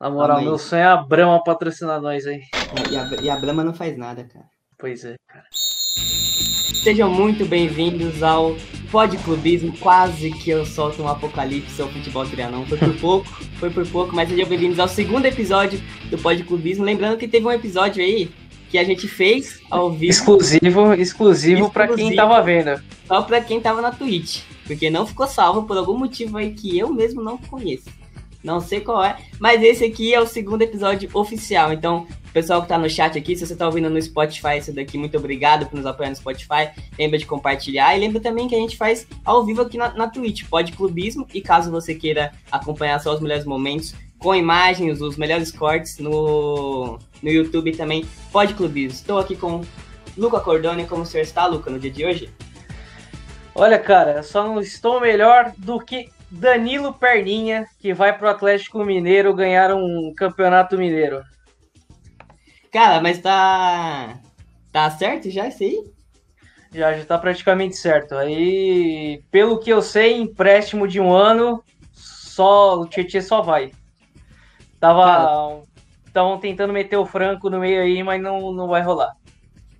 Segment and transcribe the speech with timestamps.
[0.00, 2.40] Na moral, meu sonho é a Brahma patrocinar nós aí.
[2.90, 4.46] E a, e a Brahma não faz nada, cara.
[4.78, 5.44] Pois é, cara.
[5.52, 8.56] Sejam muito bem-vindos ao
[8.90, 9.76] Pod Clubismo.
[9.76, 12.64] Quase que eu solto um apocalipse ao futebol trianão.
[12.64, 13.26] Foi por pouco,
[13.60, 15.78] foi por pouco, mas sejam bem-vindos ao segundo episódio
[16.08, 16.82] do Pod Clubismo.
[16.82, 18.30] Lembrando que teve um episódio aí
[18.70, 20.12] que a gente fez ao vivo.
[20.12, 22.82] Exclusivo, exclusivo para quem tava vendo.
[23.06, 24.44] Só para quem tava na Twitch.
[24.66, 27.99] Porque não ficou salvo por algum motivo aí que eu mesmo não conheço.
[28.42, 31.72] Não sei qual é, mas esse aqui é o segundo episódio oficial.
[31.72, 34.96] Então, pessoal que tá no chat aqui, se você tá ouvindo no Spotify, isso daqui,
[34.96, 36.70] muito obrigado por nos apoiar no Spotify.
[36.98, 40.08] Lembra de compartilhar e lembra também que a gente faz ao vivo aqui na, na
[40.08, 41.26] Twitch, Pode Clubismo.
[41.34, 46.98] E caso você queira acompanhar só os melhores momentos com imagens, os melhores cortes no,
[47.22, 48.92] no YouTube também, Pode Clubismo.
[48.92, 49.62] Estou aqui com
[50.16, 50.86] Luca Cordone.
[50.86, 52.30] Como o senhor está, Luca, no dia de hoje?
[53.54, 59.34] Olha, cara, só não estou melhor do que Danilo Perninha, que vai pro Atlético Mineiro
[59.34, 61.22] ganhar um campeonato mineiro.
[62.72, 64.18] Cara, mas tá.
[64.72, 65.84] Tá certo já isso aí?
[66.72, 68.14] Já, já tá praticamente certo.
[68.14, 73.72] Aí, pelo que eu sei, empréstimo de um ano, só o Tietchan só vai.
[74.78, 75.62] Tava.
[76.06, 79.16] Estavam tentando meter o Franco no meio aí, mas não, não vai rolar.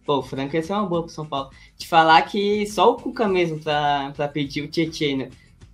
[0.05, 1.51] Pô, o Franco ia ser uma boa pro São Paulo.
[1.77, 5.31] Te falar que só o Cuca mesmo pra, pra pedir o Tietchan, né?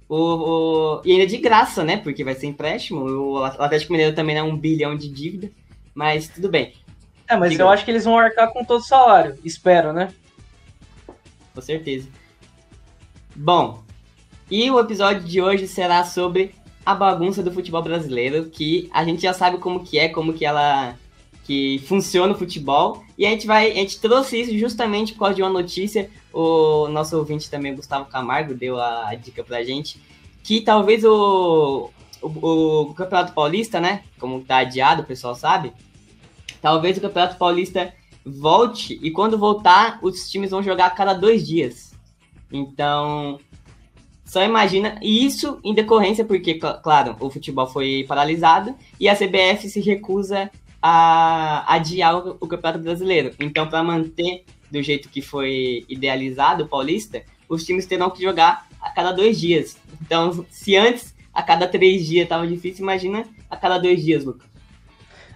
[0.08, 1.96] O, o, e ainda de graça, né?
[1.96, 3.04] Porque vai ser empréstimo.
[3.04, 5.50] O Atlético Mineiro também é um bilhão de dívida.
[5.94, 6.74] Mas tudo bem.
[7.28, 7.64] É, mas Diga.
[7.64, 9.36] eu acho que eles vão arcar com todo o salário.
[9.44, 10.12] Espero, né?
[11.54, 12.08] Com certeza.
[13.34, 13.82] Bom,
[14.50, 19.22] e o episódio de hoje será sobre a bagunça do futebol brasileiro, que a gente
[19.22, 20.96] já sabe como que é, como que ela
[21.46, 23.04] que funciona o futebol.
[23.16, 26.88] E a gente vai, a gente trouxe isso justamente por causa de uma notícia o
[26.88, 29.98] nosso ouvinte também, Gustavo Camargo, deu a dica pra gente,
[30.42, 35.72] que talvez o, o, o Campeonato Paulista, né, como tá adiado, o pessoal sabe,
[36.60, 37.90] talvez o Campeonato Paulista
[38.22, 41.94] volte e quando voltar, os times vão jogar a cada dois dias.
[42.52, 43.40] Então,
[44.22, 49.70] só imagina, e isso em decorrência, porque, claro, o futebol foi paralisado e a CBF
[49.70, 50.50] se recusa
[50.88, 53.32] a adiar o, o Campeonato Brasileiro.
[53.40, 58.68] Então, para manter do jeito que foi idealizado o Paulista, os times terão que jogar
[58.80, 59.76] a cada dois dias.
[60.00, 64.46] Então, se antes a cada três dias estava difícil, imagina a cada dois dias, Lucas.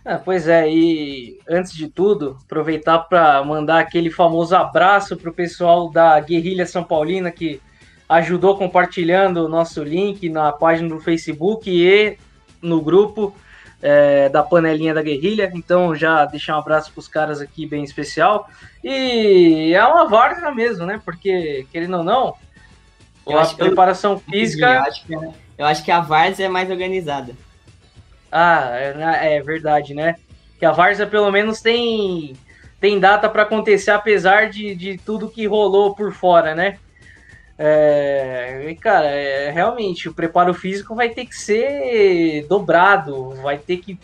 [0.04, 5.34] Ah, pois é, e antes de tudo, aproveitar para mandar aquele famoso abraço para o
[5.34, 7.60] pessoal da Guerrilha São Paulina que
[8.08, 12.16] ajudou compartilhando o nosso link na página do Facebook e
[12.62, 13.34] no grupo
[13.82, 15.50] é, da panelinha da guerrilha.
[15.54, 18.48] Então já deixar um abraço para os caras aqui bem especial.
[18.82, 21.00] E é uma várzea mesmo, né?
[21.04, 22.34] Porque, querendo ou não,
[23.26, 24.66] eu a preparação eu, física.
[24.66, 27.34] Eu acho, que, é, eu acho que a várzea é mais organizada.
[28.30, 30.16] Ah, é, né, é verdade, né?
[30.58, 32.36] Que a várzea pelo menos tem,
[32.80, 36.78] tem data para acontecer, apesar de, de tudo que rolou por fora, né?
[37.62, 43.98] É, cara, é, realmente o preparo físico vai ter que ser dobrado, vai ter que.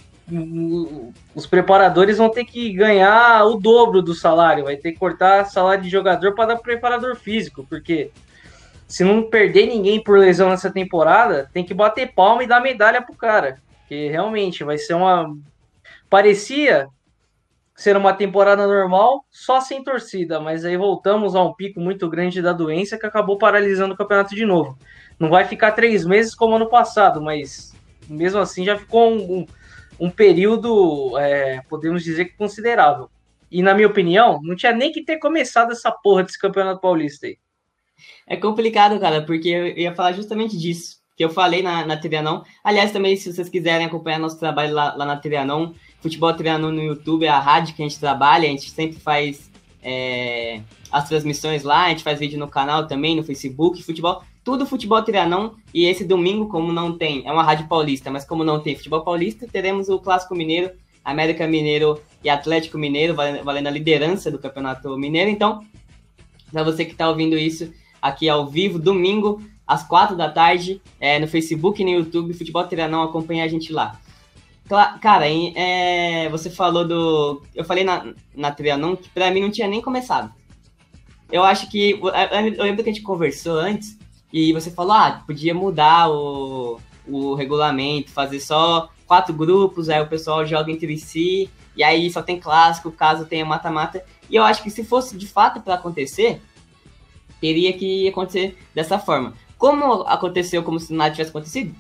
[1.35, 5.83] Os preparadores vão ter que ganhar o dobro do salário, vai ter que cortar salário
[5.83, 8.11] de jogador para dar preparador físico, porque
[8.87, 13.01] se não perder ninguém por lesão nessa temporada, tem que bater palma e dar medalha
[13.01, 13.57] pro cara.
[13.81, 15.35] Porque realmente vai ser uma.
[16.11, 16.89] Parecia
[17.77, 22.41] ser uma temporada normal, só sem torcida, mas aí voltamos a um pico muito grande
[22.41, 24.79] da doença que acabou paralisando o campeonato de novo.
[25.19, 27.75] Não vai ficar três meses como ano passado, mas
[28.09, 29.47] mesmo assim já ficou um, um,
[30.01, 33.11] um período, é, podemos dizer que considerável.
[33.51, 37.27] E na minha opinião, não tinha nem que ter começado essa porra desse campeonato paulista
[37.27, 37.39] aí.
[38.27, 42.43] É complicado, cara, porque eu ia falar justamente disso, que eu falei na, na Trianon.
[42.63, 46.83] Aliás, também, se vocês quiserem acompanhar nosso trabalho lá, lá na Trianon, Futebol Trianon no
[46.83, 49.51] YouTube, é a rádio que a gente trabalha, a gente sempre faz
[49.83, 50.61] é,
[50.93, 55.03] as transmissões lá, a gente faz vídeo no canal também, no Facebook, futebol, tudo futebol
[55.03, 58.77] Trianon, e esse domingo, como não tem, é uma rádio paulista, mas como não tem
[58.77, 60.71] futebol paulista, teremos o Clássico Mineiro,
[61.03, 65.65] América Mineiro e Atlético Mineiro, valendo a liderança do Campeonato Mineiro, então,
[66.53, 67.73] para você que está ouvindo isso
[68.03, 72.65] aqui ao vivo, domingo, às quatro da tarde, é, no Facebook e no YouTube, Futebol
[72.65, 73.99] Trianon, acompanha a gente lá.
[75.01, 77.43] Cara, é, você falou do.
[77.55, 80.33] Eu falei na, na Trianon que pra mim não tinha nem começado.
[81.31, 82.01] Eu acho que.
[82.57, 83.97] Eu lembro que a gente conversou antes
[84.33, 90.09] e você falou, ah, podia mudar o, o regulamento, fazer só quatro grupos, aí o
[90.09, 94.05] pessoal joga entre si, e aí só tem clássico, caso tenha mata-mata.
[94.29, 96.41] E eu acho que se fosse de fato para acontecer,
[97.41, 99.33] teria que acontecer dessa forma.
[99.59, 101.75] Como aconteceu como se nada tivesse acontecido,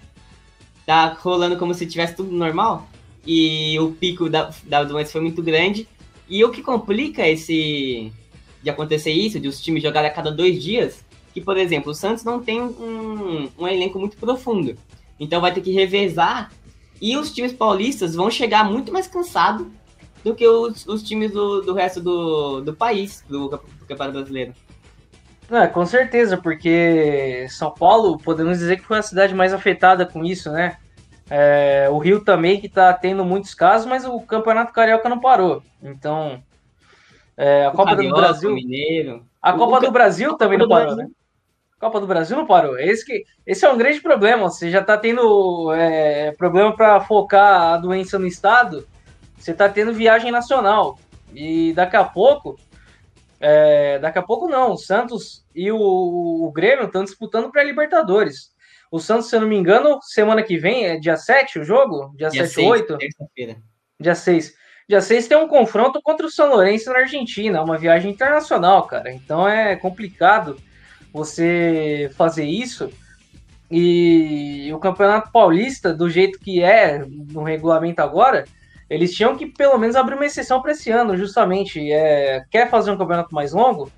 [0.84, 2.88] tá rolando como se tivesse tudo normal,
[3.26, 5.88] e o pico da, da doença foi muito grande.
[6.28, 8.12] E o que complica esse
[8.62, 11.94] de acontecer isso, de os times jogarem a cada dois dias, que, por exemplo, o
[11.94, 14.76] Santos não tem um, um elenco muito profundo.
[15.20, 16.50] Então vai ter que revezar
[17.00, 19.66] e os times paulistas vão chegar muito mais cansados
[20.24, 24.54] do que os, os times do, do resto do, do país, do, do Campeonato Brasileiro.
[25.50, 30.24] É, com certeza, porque São Paulo, podemos dizer que foi a cidade mais afetada com
[30.24, 30.76] isso, né?
[31.30, 35.62] É, o Rio também, que tá tendo muitos casos, mas o Campeonato Carioca não parou.
[35.82, 36.42] Então,
[37.36, 38.54] é, a Copa Carioca, do Brasil.
[38.54, 39.26] Mineiro.
[39.42, 41.08] A Copa do Brasil também não parou, né?
[41.76, 42.78] A Copa do Brasil não parou.
[42.78, 44.48] Esse, que, esse é um grande problema.
[44.48, 48.86] Você já tá tendo é, problema para focar a doença no estado.
[49.36, 50.98] Você tá tendo viagem nacional.
[51.34, 52.58] E daqui a pouco.
[53.40, 54.72] É, daqui a pouco não.
[54.72, 58.54] O Santos e o, o Grêmio estão disputando para Libertadores.
[58.90, 62.14] O Santos, se eu não me engano, semana que vem, é dia 7 o jogo?
[62.16, 62.98] Dia, dia 7 6, 8?
[62.98, 63.56] Terça-feira.
[63.98, 64.54] Dia 6.
[64.88, 69.12] Dia 6 tem um confronto contra o São Lourenço na Argentina, uma viagem internacional, cara.
[69.12, 70.56] Então é complicado
[71.12, 72.90] você fazer isso.
[73.68, 78.44] E o Campeonato Paulista, do jeito que é no regulamento agora,
[78.88, 81.90] eles tinham que pelo menos abrir uma exceção para esse ano, justamente.
[81.92, 83.90] É, quer fazer um campeonato mais longo?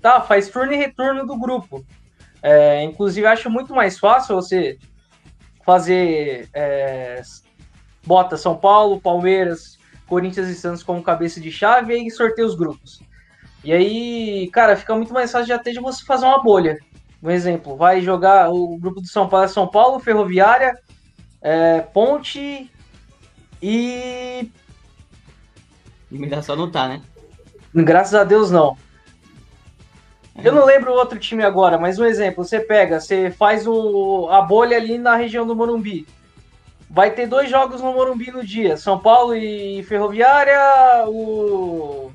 [0.00, 1.84] Tá, faz turno e retorno do grupo.
[2.42, 4.78] É, inclusive, acho muito mais fácil você
[5.64, 6.48] fazer.
[6.52, 7.22] É,
[8.04, 9.78] bota São Paulo, Palmeiras,
[10.08, 13.00] Corinthians e Santos como cabeça de chave e sorteia os grupos.
[13.64, 16.78] E aí, cara, fica muito mais fácil de até de você fazer uma bolha.
[17.22, 20.74] Um exemplo, vai jogar o grupo do São Paulo São Paulo, Ferroviária,
[21.40, 22.68] é, Ponte
[23.62, 24.50] e.
[26.42, 27.02] só não tá, né?
[27.74, 28.76] Graças a Deus não.
[30.36, 30.48] É.
[30.48, 34.28] Eu não lembro o outro time agora, mas um exemplo, você pega, você faz o,
[34.30, 36.06] a bolha ali na região do Morumbi.
[36.90, 40.58] Vai ter dois jogos no Morumbi no dia, São Paulo e Ferroviária,
[41.06, 42.10] o...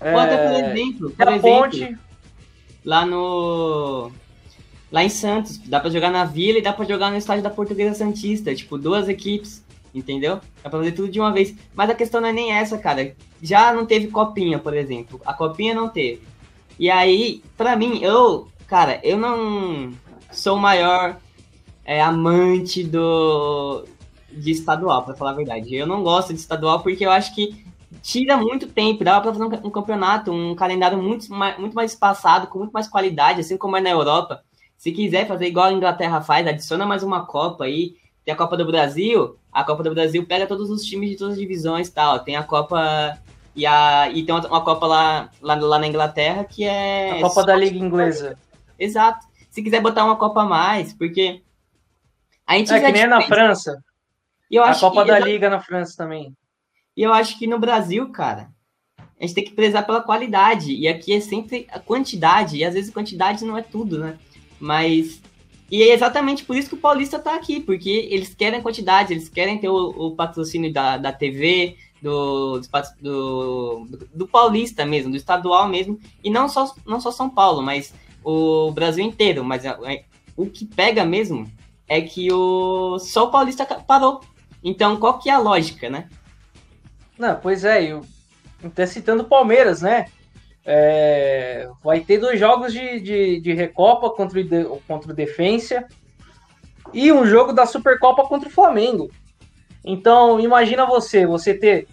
[0.00, 1.98] Ou até, por é, exemplo, por exemplo ponte...
[2.84, 4.10] lá no...
[4.92, 7.48] Lá em Santos, dá para jogar na Vila e dá para jogar no estádio da
[7.48, 10.36] Portuguesa Santista, tipo, duas equipes, entendeu?
[10.62, 11.54] Dá pra fazer tudo de uma vez.
[11.74, 13.16] Mas a questão não é nem essa, cara.
[13.42, 15.18] Já não teve copinha, por exemplo.
[15.24, 16.20] A copinha não teve.
[16.78, 19.92] E aí, para mim, eu, cara, eu não
[20.30, 21.16] sou o maior
[21.86, 23.86] é, amante do
[24.30, 25.74] de estadual, para falar a verdade.
[25.74, 27.64] Eu não gosto de estadual porque eu acho que
[28.02, 31.92] tira muito tempo, dava para fazer um, um, campeonato, um calendário muito mais, muito mais
[31.92, 34.42] espaçado, com muito mais qualidade, assim como é na Europa.
[34.82, 37.94] Se quiser fazer igual a Inglaterra faz, adiciona mais uma Copa aí.
[38.24, 41.34] Tem a Copa do Brasil, a Copa do Brasil pega todos os times de todas
[41.34, 42.18] as divisões e tal.
[42.18, 43.16] Tem a Copa
[43.54, 47.12] e, a, e tem uma, uma Copa lá, lá, lá, na Inglaterra que é.
[47.12, 48.36] A Copa da Liga Inglesa.
[48.76, 49.24] Exato.
[49.52, 51.40] Se quiser botar uma Copa a mais, porque.
[52.44, 53.80] A gente é que nem na França.
[54.64, 56.36] A Copa da Liga na França também.
[56.96, 58.50] E eu acho que no Brasil, cara,
[58.98, 60.74] a gente tem que prezar pela qualidade.
[60.74, 62.56] E aqui é sempre a quantidade.
[62.56, 64.18] E às vezes a quantidade não é tudo, né?
[64.62, 65.20] Mas.
[65.68, 69.28] E é exatamente por isso que o Paulista tá aqui, porque eles querem quantidade, eles
[69.28, 72.60] querem ter o, o patrocínio da, da TV, do,
[73.00, 77.92] do, do, Paulista mesmo, do estadual mesmo, e não só, não só São Paulo, mas
[78.22, 79.42] o Brasil inteiro.
[79.42, 80.04] Mas é, é,
[80.36, 81.50] o que pega mesmo
[81.88, 84.20] é que o só o Paulista parou.
[84.62, 86.08] Então, qual que é a lógica, né?
[87.18, 88.02] Não, pois é, eu
[88.62, 90.06] até citando o Palmeiras, né?
[90.64, 95.84] É, vai ter dois jogos de, de, de Recopa contra o, contra o Defensa
[96.92, 99.10] e um jogo da Supercopa contra o Flamengo.
[99.84, 101.88] Então, imagina você, você ter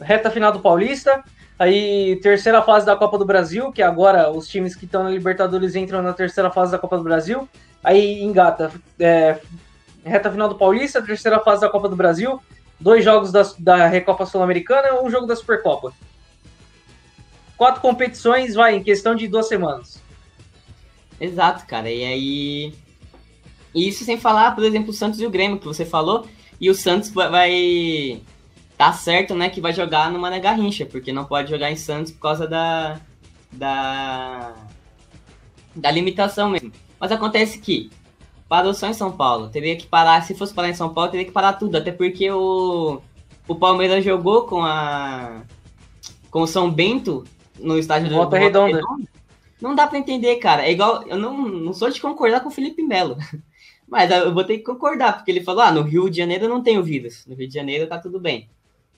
[0.00, 1.22] reta final do Paulista,
[1.58, 5.76] aí terceira fase da Copa do Brasil, que agora os times que estão na Libertadores
[5.76, 7.48] entram na terceira fase da Copa do Brasil,
[7.82, 9.38] aí engata é,
[10.04, 12.40] reta final do Paulista, terceira fase da Copa do Brasil,
[12.80, 15.92] dois jogos da, da Recopa Sul-Americana um jogo da Supercopa.
[17.56, 20.02] Quatro competições, vai, em questão de duas semanas.
[21.20, 22.74] Exato, cara, e aí...
[23.74, 26.26] Isso sem falar, por exemplo, o Santos e o Grêmio, que você falou,
[26.60, 28.22] e o Santos vai.
[28.76, 29.48] Tá certo, né?
[29.50, 33.00] Que vai jogar no Mané Garrincha, porque não pode jogar em Santos por causa da.
[33.52, 34.54] Da.
[35.74, 36.72] Da limitação mesmo.
[36.98, 37.90] Mas acontece que
[38.48, 39.48] parou só em São Paulo.
[39.48, 41.76] Teria que parar, se fosse parar em São Paulo, teria que parar tudo.
[41.76, 43.00] Até porque o,
[43.48, 45.42] o Palmeiras jogou com a.
[46.30, 47.24] com o São Bento
[47.58, 48.76] no estádio do Volta Redonda.
[48.76, 49.08] Redonda.
[49.60, 50.66] Não dá para entender, cara.
[50.66, 51.02] É igual.
[51.06, 53.16] Eu não, não sou de concordar com o Felipe Melo.
[53.88, 56.62] Mas eu vou ter que concordar, porque ele falou: ah, no Rio de Janeiro não
[56.62, 57.24] tem o vírus.
[57.26, 58.48] No Rio de Janeiro tá tudo bem.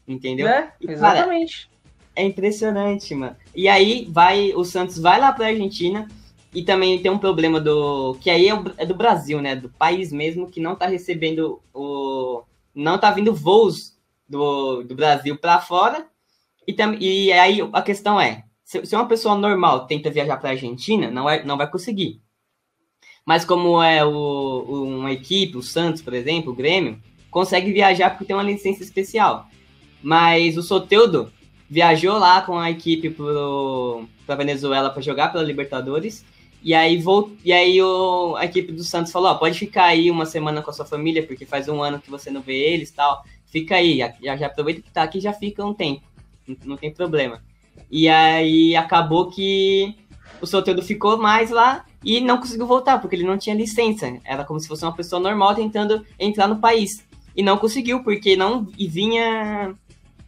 [0.06, 0.48] Entendeu?
[0.48, 1.68] É, exatamente.
[1.68, 1.76] Cara,
[2.16, 3.36] é impressionante, mano.
[3.54, 6.08] E aí vai, o Santos vai lá pra Argentina
[6.54, 8.16] e também tem um problema do.
[8.20, 9.56] Que aí é, é do Brasil, né?
[9.56, 12.42] Do país mesmo que não tá recebendo o
[12.76, 13.96] não tá vindo voos
[14.28, 16.06] do, do Brasil para fora.
[16.66, 20.50] E, tam, e aí a questão é, se, se uma pessoa normal tenta viajar para
[20.50, 22.20] a Argentina, não vai, não vai conseguir.
[23.24, 28.24] Mas como é o, uma equipe, o Santos, por exemplo, o Grêmio, consegue viajar porque
[28.24, 29.46] tem uma licença especial.
[30.02, 31.32] Mas o Soteudo
[31.70, 33.08] viajou lá com a equipe
[34.26, 36.24] para Venezuela para jogar pela Libertadores.
[36.60, 37.32] E aí, volt...
[37.44, 38.34] e aí o...
[38.34, 41.46] a equipe do Santos falou: pode ficar aí uma semana com a sua família, porque
[41.46, 43.22] faz um ano que você não vê eles tal.
[43.46, 46.02] Fica aí, já, já aproveita que tá aqui já fica um tempo.
[46.64, 47.40] Não tem problema.
[47.90, 49.94] E aí acabou que
[50.40, 54.18] o Soteldo ficou mais lá e não conseguiu voltar, porque ele não tinha licença.
[54.24, 57.04] Era como se fosse uma pessoa normal tentando entrar no país.
[57.34, 59.74] E não conseguiu, porque não e vinha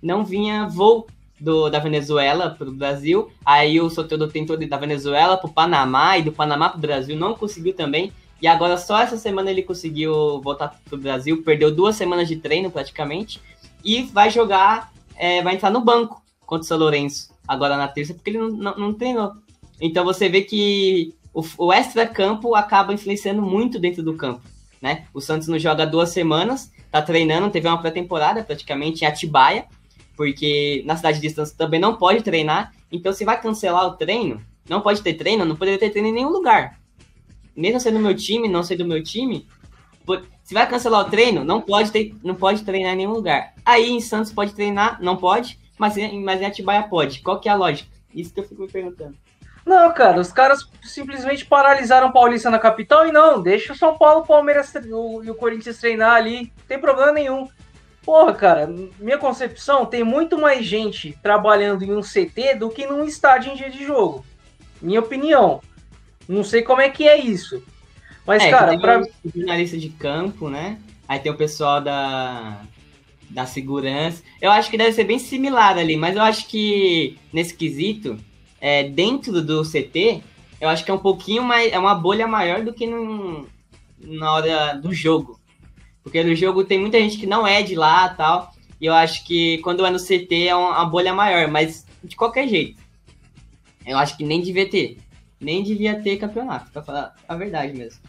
[0.00, 1.06] não vinha voo
[1.40, 3.30] do, da Venezuela para o Brasil.
[3.44, 7.16] Aí o Soteldo tentou da Venezuela para o Panamá e do Panamá para o Brasil,
[7.16, 8.12] não conseguiu também.
[8.40, 12.36] E agora só essa semana ele conseguiu voltar para o Brasil, perdeu duas semanas de
[12.36, 13.40] treino praticamente
[13.84, 18.14] e vai jogar, é, vai entrar no banco contra o São Lourenço agora na terça
[18.14, 19.32] porque ele não, não, não treinou.
[19.80, 24.42] Então você vê que o, o extra-campo acaba influenciando muito dentro do campo.
[24.80, 25.06] Né?
[25.12, 29.66] O Santos não joga duas semanas, tá treinando, teve uma pré-temporada praticamente em Atibaia,
[30.16, 32.72] porque na cidade de Santos também não pode treinar.
[32.90, 36.12] Então, se vai cancelar o treino, não pode ter treino, não poderia ter treino em
[36.12, 36.78] nenhum lugar.
[37.56, 39.46] Mesmo sendo do meu time, não sendo do meu time,
[40.42, 43.54] se vai cancelar o treino, não pode, ter, não pode treinar em nenhum lugar.
[43.64, 47.20] Aí em Santos pode treinar, não pode, mas, mas em Atibaia pode.
[47.20, 47.88] Qual que é a lógica?
[48.14, 49.16] Isso que eu fico me perguntando.
[49.64, 53.98] Não, cara, os caras simplesmente paralisaram o Paulista na capital e não, deixa o São
[53.98, 57.46] Paulo, o Palmeiras e o Corinthians treinar ali, não tem problema nenhum.
[58.02, 58.66] Porra, cara,
[58.98, 63.56] minha concepção tem muito mais gente trabalhando em um CT do que num estádio em
[63.56, 64.24] dia de jogo.
[64.80, 65.60] Minha opinião.
[66.26, 67.62] Não sei como é que é isso.
[68.26, 69.02] Mas, é, cara, pra.
[69.34, 70.78] Jornalista de campo, né?
[71.06, 72.62] Aí tem o pessoal da,
[73.38, 74.20] da segurança.
[74.42, 78.18] Eu acho que deve ser bem similar ali, mas eu acho que nesse quesito
[78.60, 80.24] é, dentro do CT,
[80.60, 81.72] eu acho que é um pouquinho mais.
[81.72, 83.46] É uma bolha maior do que no,
[84.00, 85.38] na hora do jogo.
[86.02, 88.52] Porque no jogo tem muita gente que não é de lá tal.
[88.80, 92.48] E eu acho que quando é no CT é uma bolha maior, mas de qualquer
[92.48, 92.82] jeito.
[93.86, 94.98] Eu acho que nem devia ter.
[95.40, 98.00] Nem devia ter campeonato, pra falar a verdade mesmo.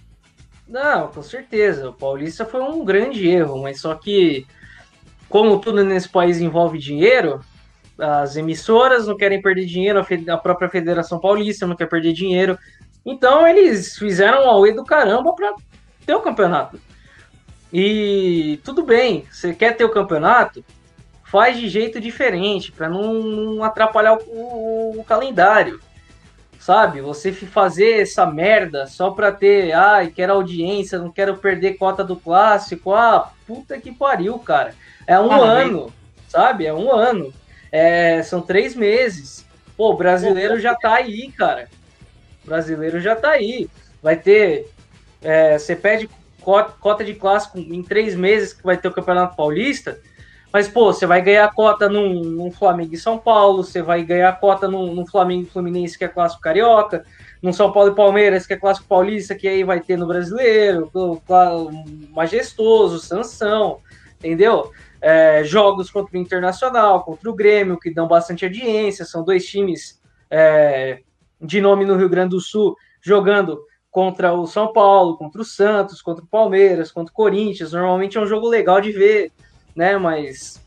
[0.67, 1.89] Não, com certeza.
[1.89, 4.47] O Paulista foi um grande erro, mas só que,
[5.29, 7.39] como tudo nesse país envolve dinheiro,
[7.97, 12.57] as emissoras não querem perder dinheiro, a, própria Federação Paulista não quer perder dinheiro.
[13.05, 15.53] Então eles fizeram um auê do caramba para
[16.05, 16.79] ter o campeonato.
[17.71, 20.65] E tudo bem, você quer ter o campeonato,
[21.23, 25.79] faz de jeito diferente, para não atrapalhar o, o, o, calendário.
[26.59, 26.99] Sabe?
[27.01, 32.15] Você fazer essa merda só pra ter, ai, quero audiência, não quero perder cota do
[32.15, 32.93] clássico.
[32.93, 34.75] Ah, puta que pariu, cara.
[35.09, 35.91] É um ah, ano,
[36.27, 36.67] sabe?
[36.67, 37.33] É um ano.
[37.71, 39.43] É, são três meses.
[39.75, 41.67] Pô, o brasileiro já tá aí, cara.
[42.43, 43.67] O brasileiro já tá aí.
[44.03, 44.69] Vai ter.
[45.19, 46.07] É, você pede
[46.79, 49.99] cota de clássico em três meses que vai ter o Campeonato Paulista.
[50.53, 54.39] Mas, pô, você vai ganhar cota num, num Flamengo e São Paulo, você vai ganhar
[54.39, 57.03] cota num, num Flamengo e Fluminense, que é clássico carioca,
[57.41, 60.91] num São Paulo e Palmeiras, que é clássico paulista, que aí vai ter no brasileiro,
[62.11, 63.79] majestoso, sanção,
[64.17, 64.71] entendeu?
[65.01, 69.05] É, jogos contra o Internacional, contra o Grêmio, que dão bastante audiência.
[69.05, 71.01] São dois times é,
[71.41, 76.01] de nome no Rio Grande do Sul jogando contra o São Paulo, contra o Santos,
[76.01, 77.71] contra o Palmeiras, contra o Corinthians.
[77.71, 79.31] Normalmente é um jogo legal de ver,
[79.75, 79.97] né?
[79.97, 80.63] Mas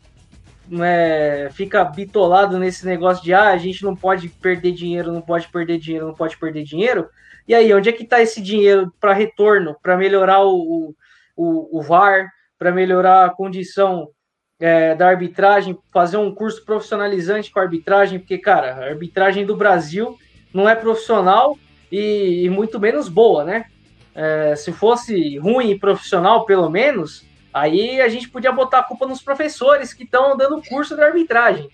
[0.80, 5.48] é, fica bitolado nesse negócio de ah, a gente não pode perder dinheiro, não pode
[5.48, 7.08] perder dinheiro, não pode perder dinheiro.
[7.46, 10.94] E aí, onde é que está esse dinheiro para retorno, para melhorar o,
[11.36, 14.08] o, o VAR, para melhorar a condição
[14.62, 19.56] é, da arbitragem, fazer um curso profissionalizante com a arbitragem, porque, cara, a arbitragem do
[19.56, 20.16] Brasil
[20.54, 21.58] não é profissional
[21.90, 23.64] e, e muito menos boa, né?
[24.14, 29.04] É, se fosse ruim e profissional, pelo menos, aí a gente podia botar a culpa
[29.04, 31.68] nos professores que estão dando curso de arbitragem.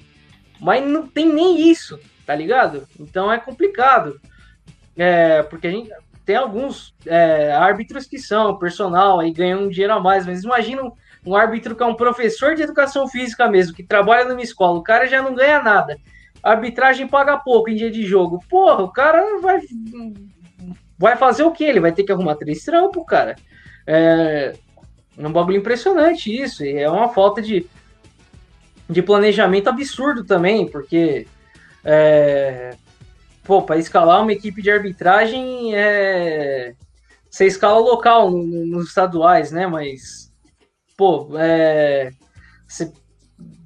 [0.59, 2.88] Mas não tem nem isso, tá ligado?
[2.99, 4.18] Então é complicado.
[4.97, 5.90] É, porque a gente
[6.25, 10.90] tem alguns é, árbitros que são personal e ganham um dinheiro a mais, mas imagina
[11.28, 14.82] um árbitro que é um professor de educação física mesmo, que trabalha numa escola, o
[14.82, 15.99] cara já não ganha nada.
[16.42, 18.42] A arbitragem paga pouco em dia de jogo.
[18.49, 19.61] Porra, o cara vai
[20.97, 21.64] vai fazer o que?
[21.64, 23.37] Ele vai ter que arrumar três trampos, cara.
[23.87, 24.54] É,
[25.18, 26.64] é um bagulho impressionante isso.
[26.64, 27.66] E é uma falta de,
[28.88, 31.26] de planejamento absurdo também, porque
[31.85, 32.75] é,
[33.44, 36.75] pô, para escalar uma equipe de arbitragem é
[37.30, 39.66] você escala local nos estaduais, né?
[39.66, 40.27] Mas
[40.99, 42.11] pô, é,
[42.67, 42.93] cê,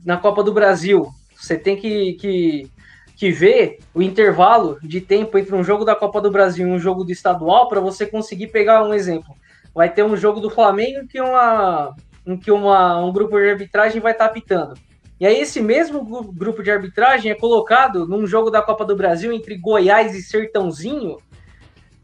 [0.05, 2.71] na Copa do Brasil, você tem que, que,
[3.17, 6.79] que ver o intervalo de tempo entre um jogo da Copa do Brasil e um
[6.79, 9.35] jogo do estadual para você conseguir pegar um exemplo.
[9.75, 11.97] Vai ter um jogo do Flamengo que uma,
[12.27, 14.75] em que uma, um grupo de arbitragem vai estar tá apitando.
[15.19, 19.33] E aí esse mesmo grupo de arbitragem é colocado num jogo da Copa do Brasil
[19.33, 21.17] entre Goiás e Sertãozinho,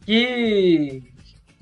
[0.06, 1.02] que,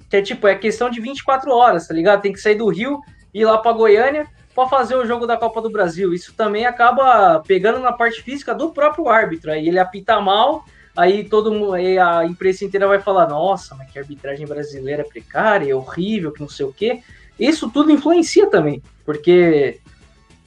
[0.08, 2.23] que é tipo, é questão de 24 horas, tá ligado?
[2.23, 3.00] Tem que sair do Rio
[3.40, 6.14] ir lá para Goiânia para fazer o jogo da Copa do Brasil.
[6.14, 9.52] Isso também acaba pegando na parte física do próprio árbitro.
[9.52, 10.64] Aí ele apita mal,
[10.96, 15.04] aí todo mundo, aí a imprensa inteira vai falar: "Nossa, mas que arbitragem brasileira é
[15.04, 17.02] precária, é horrível, que não sei o quê".
[17.38, 19.78] Isso tudo influencia também, porque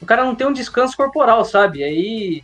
[0.02, 1.84] o cara não tem um descanso corporal, sabe?
[1.84, 2.44] Aí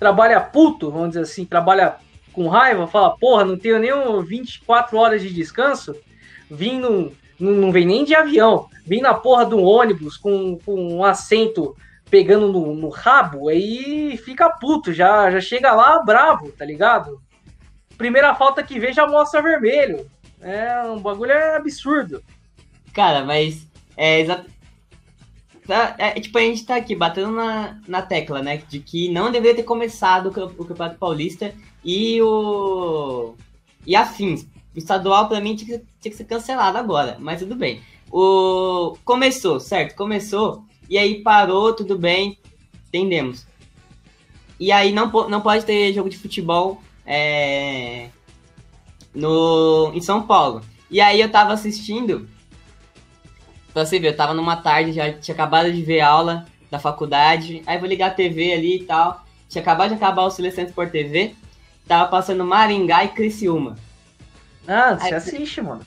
[0.00, 1.94] trabalha puto, vamos dizer assim, trabalha
[2.32, 3.92] com raiva, fala, porra, não tenho nem
[4.24, 5.94] 24 horas de descanso,
[6.50, 11.04] vim num, não vem nem de avião, vim na porra do ônibus com, com um
[11.04, 11.76] assento
[12.10, 17.20] pegando no, no, rabo, aí fica puto, já, já chega lá bravo, tá ligado?
[17.96, 20.08] Primeira falta que vê já mostra vermelho.
[20.40, 22.22] É, um bagulho é absurdo.
[22.92, 24.50] Cara, mas é exato.
[25.66, 28.58] Tá, é, tipo, a gente tá aqui batendo na, na tecla, né?
[28.68, 33.34] De que não deveria ter começado o, o Campeonato Paulista e o.
[33.86, 34.46] E afins.
[34.74, 37.80] O estadual, pra mim, tinha que, tinha que ser cancelado agora, mas tudo bem.
[38.10, 38.96] O...
[39.04, 39.94] Começou, certo?
[39.94, 42.38] Começou, e aí parou, tudo bem,
[42.88, 43.46] entendemos.
[44.58, 48.08] E aí não, não pode ter jogo de futebol é...
[49.14, 49.92] no...
[49.94, 50.62] em São Paulo.
[50.90, 52.28] E aí eu tava assistindo
[53.74, 57.60] Pra você ver, eu tava numa tarde, já tinha acabado de ver aula da faculdade,
[57.66, 59.24] aí vou ligar a TV ali e tal.
[59.48, 61.34] Tinha acabado de acabar o Silêncio por TV,
[61.84, 63.76] tava passando Maringá e Criciúma.
[64.66, 65.82] Ah, você aí, assiste, mano.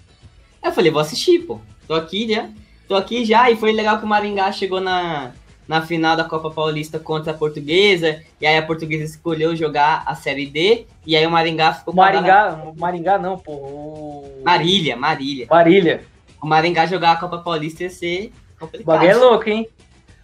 [0.63, 1.59] Eu falei, vou assistir, pô.
[1.87, 2.49] Tô aqui já.
[2.87, 5.31] Tô aqui já, e foi legal que o Maringá chegou na,
[5.67, 10.15] na final da Copa Paulista contra a Portuguesa, e aí a Portuguesa escolheu jogar a
[10.15, 11.93] Série D, e aí o Maringá ficou...
[11.93, 13.51] Maringá, Maringá não, pô.
[13.51, 14.41] O...
[14.43, 15.47] Marília, Marília.
[15.49, 16.05] Marília
[16.41, 18.83] o Maringá jogar a Copa Paulista ia ser complicado.
[18.83, 19.67] O bagulho é louco, hein?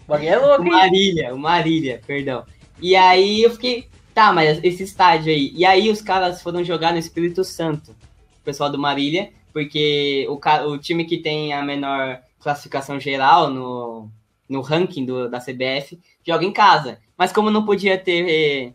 [0.06, 0.70] O bagulho é louco, hein?
[0.70, 2.44] O Marília, o Marília, perdão.
[2.82, 5.52] E aí eu fiquei, tá, mas esse estádio aí.
[5.56, 7.96] E aí os caras foram jogar no Espírito Santo,
[8.44, 14.10] pessoal do Marília, porque o, o time que tem a menor classificação geral no,
[14.50, 17.00] no ranking do, da CBF joga em casa.
[17.18, 18.74] Mas como não podia ter,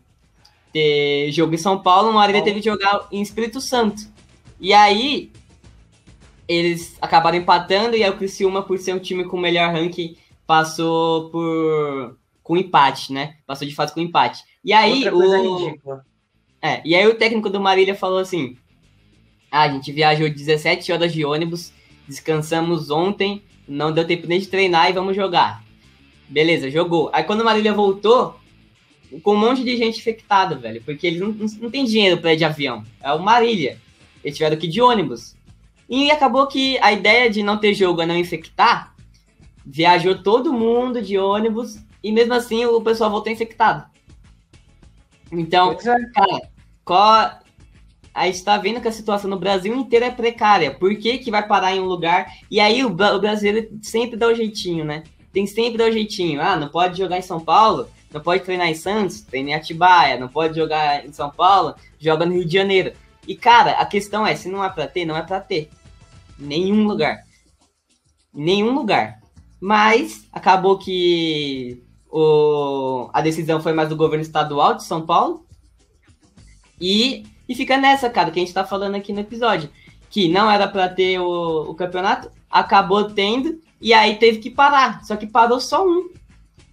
[0.73, 4.01] ter jogo em São Paulo, o Marília teve que jogar em Espírito Santo.
[4.59, 5.31] E aí
[6.47, 11.29] eles acabaram empatando e aí o Criciúma, por ser um time com melhor ranking, passou
[11.29, 13.35] por com empate, né?
[13.45, 14.43] Passou de fase com empate.
[14.65, 15.77] E aí o
[16.59, 18.57] É, e aí o técnico do Marília falou assim:
[19.51, 21.71] "Ah, a gente viajou 17 horas de ônibus,
[22.07, 25.63] descansamos ontem, não deu tempo nem de treinar e vamos jogar".
[26.27, 27.09] Beleza, jogou.
[27.13, 28.39] Aí quando o Marília voltou,
[29.23, 32.33] com um monte de gente infectada, velho, porque eles não, não, não tem dinheiro para
[32.33, 32.83] ir de avião.
[33.01, 33.79] É o Marília.
[34.23, 35.35] Eles tiveram que ir de ônibus.
[35.89, 38.93] E acabou que a ideia de não ter jogo é não infectar,
[39.65, 43.85] viajou todo mundo de ônibus e mesmo assim o pessoal voltou infectado.
[45.31, 45.75] Então, é.
[45.75, 46.49] cara,
[46.85, 47.39] qual...
[48.13, 50.71] a gente tá vendo que a situação no Brasil inteiro é precária.
[50.71, 52.27] Por que, que vai parar em um lugar?
[52.49, 55.03] E aí o, o brasileiro sempre dá o um jeitinho, né?
[55.31, 56.41] Tem sempre dar o um jeitinho.
[56.41, 60.19] Ah, não pode jogar em São Paulo, não pode treinar em Santos, treina em Atibaia,
[60.19, 62.93] não pode jogar em São Paulo, joga no Rio de Janeiro.
[63.27, 65.69] E, cara, a questão é, se não é pra ter, não é pra ter
[66.37, 67.23] nenhum lugar.
[68.33, 69.19] Nenhum lugar.
[69.61, 75.45] Mas acabou que o, a decisão foi mais do governo estadual de São Paulo.
[76.81, 79.69] E, e fica nessa, cara, que a gente tá falando aqui no episódio.
[80.11, 85.03] Que não era para ter o, o campeonato, acabou tendo, e aí teve que parar.
[85.03, 86.09] Só que parou só um.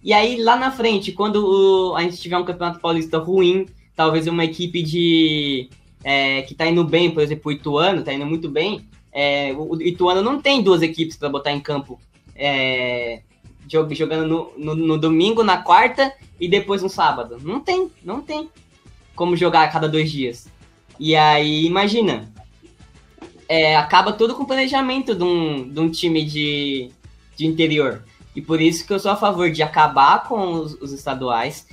[0.03, 4.27] E aí lá na frente, quando o, a gente tiver um campeonato paulista ruim, talvez
[4.27, 5.69] uma equipe de.
[6.03, 9.81] É, que tá indo bem, por exemplo, o Ituano, tá indo muito bem, é, o
[9.81, 11.99] Ituano não tem duas equipes para botar em campo
[12.35, 13.21] é,
[13.67, 17.39] jogando no, no, no, domingo, na quarta e depois no sábado.
[17.41, 18.47] Não tem, não tem
[19.15, 20.47] como jogar a cada dois dias.
[20.99, 22.31] E aí, imagina,
[23.47, 26.89] é, acaba tudo com o planejamento de um, de um time de,
[27.35, 28.03] de interior.
[28.35, 31.67] E por isso que eu sou a favor de acabar com os, os estaduais.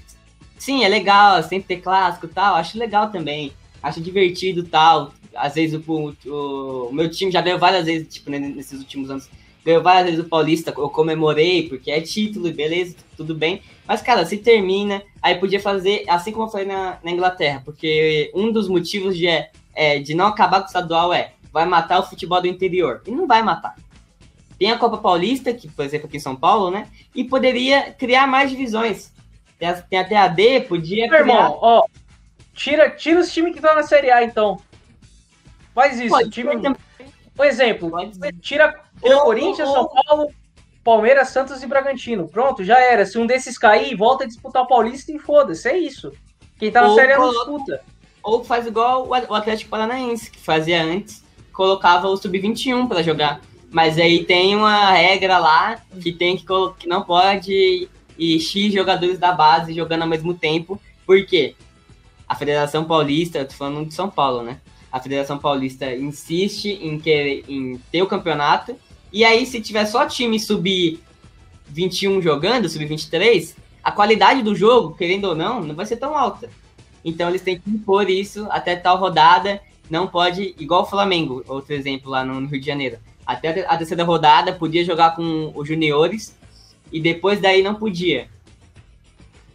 [0.58, 3.52] Sim, é legal, sempre ter clássico tal, acho legal também.
[3.82, 8.30] Acho divertido tal às vezes o, o, o, meu time já ganhou várias vezes, tipo,
[8.30, 9.28] nesses últimos anos,
[9.64, 13.62] ganhou várias vezes o Paulista, eu comemorei, porque é título, beleza, tudo bem.
[13.86, 18.30] Mas, cara, se termina, aí podia fazer, assim como eu falei na, na Inglaterra, porque
[18.34, 19.26] um dos motivos de,
[19.74, 23.02] é, de não acabar com o estadual é vai matar o futebol do interior.
[23.06, 23.76] E não vai matar.
[24.58, 26.88] tem a Copa Paulista, que, por exemplo, aqui em São Paulo, né?
[27.14, 29.12] E poderia criar mais divisões.
[29.58, 31.06] Tem, a, tem até a D, podia.
[31.08, 31.84] Meu irmão, ó,
[32.52, 34.60] tira, tira os times que estão na Série A, então.
[35.72, 36.08] Faz isso.
[36.08, 36.50] Pode, time...
[37.36, 37.92] Por exemplo,
[38.40, 40.30] tira Corinthians, São Paulo,
[40.82, 42.28] Palmeiras, Santos e Bragantino.
[42.28, 43.06] Pronto, já era.
[43.06, 45.68] Se um desses cair, volta a disputar o Paulista e foda-se.
[45.68, 46.12] É isso.
[46.58, 47.80] Quem tá na ou Série A não disputa.
[48.22, 53.40] Ou faz igual o Atlético Paranaense, que fazia antes, colocava o Sub-21 para jogar.
[53.70, 56.44] Mas aí tem uma regra lá que tem que,
[56.78, 57.88] que não pode
[58.18, 60.80] ir X jogadores da base jogando ao mesmo tempo.
[61.04, 61.54] Por quê?
[62.28, 64.60] A Federação Paulista, tô falando de São Paulo, né?
[64.90, 68.76] A Federação Paulista insiste em, querer, em ter o campeonato.
[69.14, 75.36] E aí, se tiver só time sub-21 jogando, sub-23, a qualidade do jogo, querendo ou
[75.36, 76.50] não, não vai ser tão alta.
[77.04, 79.60] Então eles têm que impor isso até tal rodada.
[79.88, 84.02] Não pode, igual o Flamengo, outro exemplo lá no Rio de Janeiro até a terceira
[84.02, 86.36] rodada, podia jogar com os juniores
[86.92, 88.28] e depois daí não podia.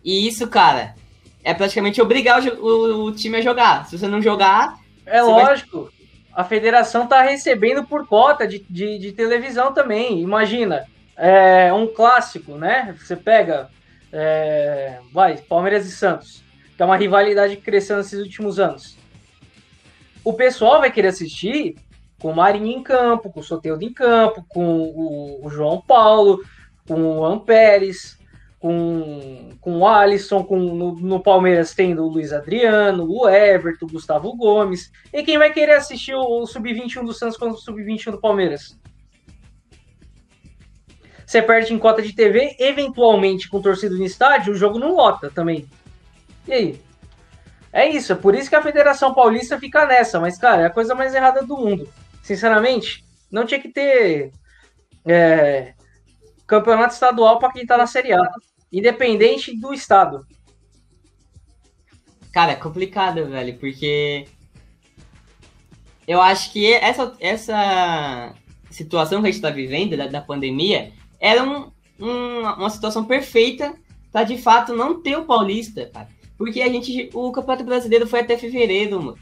[0.06, 0.96] E isso, cara,
[1.44, 3.86] é praticamente obrigar o, o, o time a jogar.
[3.88, 4.80] Se você não jogar.
[5.06, 5.84] É lógico.
[5.84, 5.99] Vai...
[6.40, 10.22] A federação tá recebendo por cota de, de, de televisão também.
[10.22, 10.86] Imagina,
[11.18, 12.96] é um clássico, né?
[12.98, 13.70] Você pega.
[14.10, 16.42] É, vai, Palmeiras e Santos,
[16.78, 18.98] que é uma rivalidade crescendo nesses últimos anos.
[20.24, 21.76] O pessoal vai querer assistir
[22.22, 26.42] com o Marinho em campo, com o Soteldo em campo, com o, o João Paulo,
[26.88, 28.18] com o Amperes,
[28.60, 33.90] com, com o Alisson, com, no, no, Palmeiras tendo o Luiz Adriano, o Everton, o
[33.90, 34.92] Gustavo Gomes.
[35.14, 38.78] E quem vai querer assistir o, o Sub-21 do Santos contra o Sub-21 do Palmeiras?
[41.26, 45.30] Você perde em cota de TV, eventualmente com torcida no estádio, o jogo não lota
[45.30, 45.68] também.
[46.48, 46.82] E aí?
[47.72, 50.72] É isso, é por isso que a Federação Paulista fica nessa, mas, cara, é a
[50.72, 51.88] coisa mais errada do mundo
[52.30, 54.32] sinceramente, não tinha que ter
[55.04, 55.74] é,
[56.46, 58.22] campeonato estadual para quem tá na Série A,
[58.72, 60.26] independente do estado.
[62.32, 64.28] Cara, é complicado, velho, porque
[66.08, 68.34] eu acho que essa, essa
[68.70, 73.76] situação que a gente está vivendo da, da, pandemia era um, um, uma situação perfeita
[74.12, 76.08] para de fato não ter o Paulista, cara.
[76.38, 79.18] Porque a gente, o Campeonato Brasileiro foi até fevereiro, mano.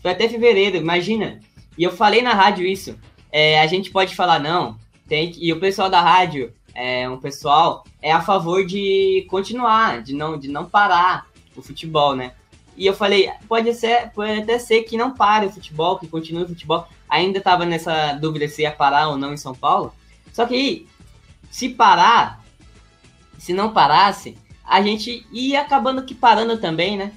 [0.00, 1.40] Foi até fevereiro, imagina.
[1.76, 2.98] E eu falei na rádio isso.
[3.30, 4.78] É, a gente pode falar, não,
[5.08, 10.02] tem que, e o pessoal da rádio, é, um pessoal, é a favor de continuar,
[10.02, 12.32] de não, de não parar o futebol, né?
[12.76, 16.44] E eu falei, pode ser, pode até ser que não pare o futebol, que continue
[16.44, 16.88] o futebol.
[17.08, 19.92] Ainda estava nessa dúvida se ia parar ou não em São Paulo.
[20.32, 20.86] Só que
[21.50, 22.42] se parar,
[23.38, 27.12] se não parasse, a gente ia acabando que parando também, né?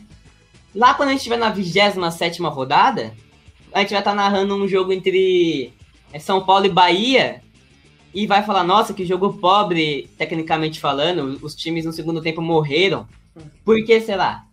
[0.73, 3.15] Lá quando a gente estiver na 27 rodada,
[3.71, 5.73] a gente vai estar tá narrando um jogo entre
[6.11, 7.41] é, São Paulo e Bahia
[8.15, 13.05] e vai falar, nossa, que jogo pobre, tecnicamente falando, os times no segundo tempo morreram.
[13.65, 14.45] Por que será?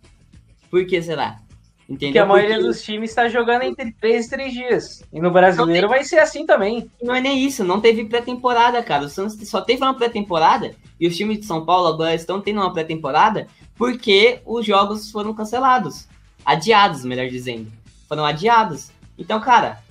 [0.69, 1.39] Por que será?
[1.87, 2.07] Entendeu?
[2.07, 2.67] Porque a maioria Porque...
[2.67, 5.03] dos times está jogando entre 3 e 3 dias.
[5.13, 5.97] E no brasileiro tem...
[5.97, 6.91] vai ser assim também.
[7.01, 9.05] Não é nem isso, não teve pré-temporada, cara.
[9.05, 12.59] O Santos só teve uma pré-temporada e os times de São Paulo agora estão tendo
[12.59, 13.47] uma pré-temporada
[13.77, 16.05] porque os jogos foram cancelados.
[16.45, 17.71] Adiados, melhor dizendo.
[18.09, 18.91] Foram adiados.
[19.17, 19.81] Então, cara,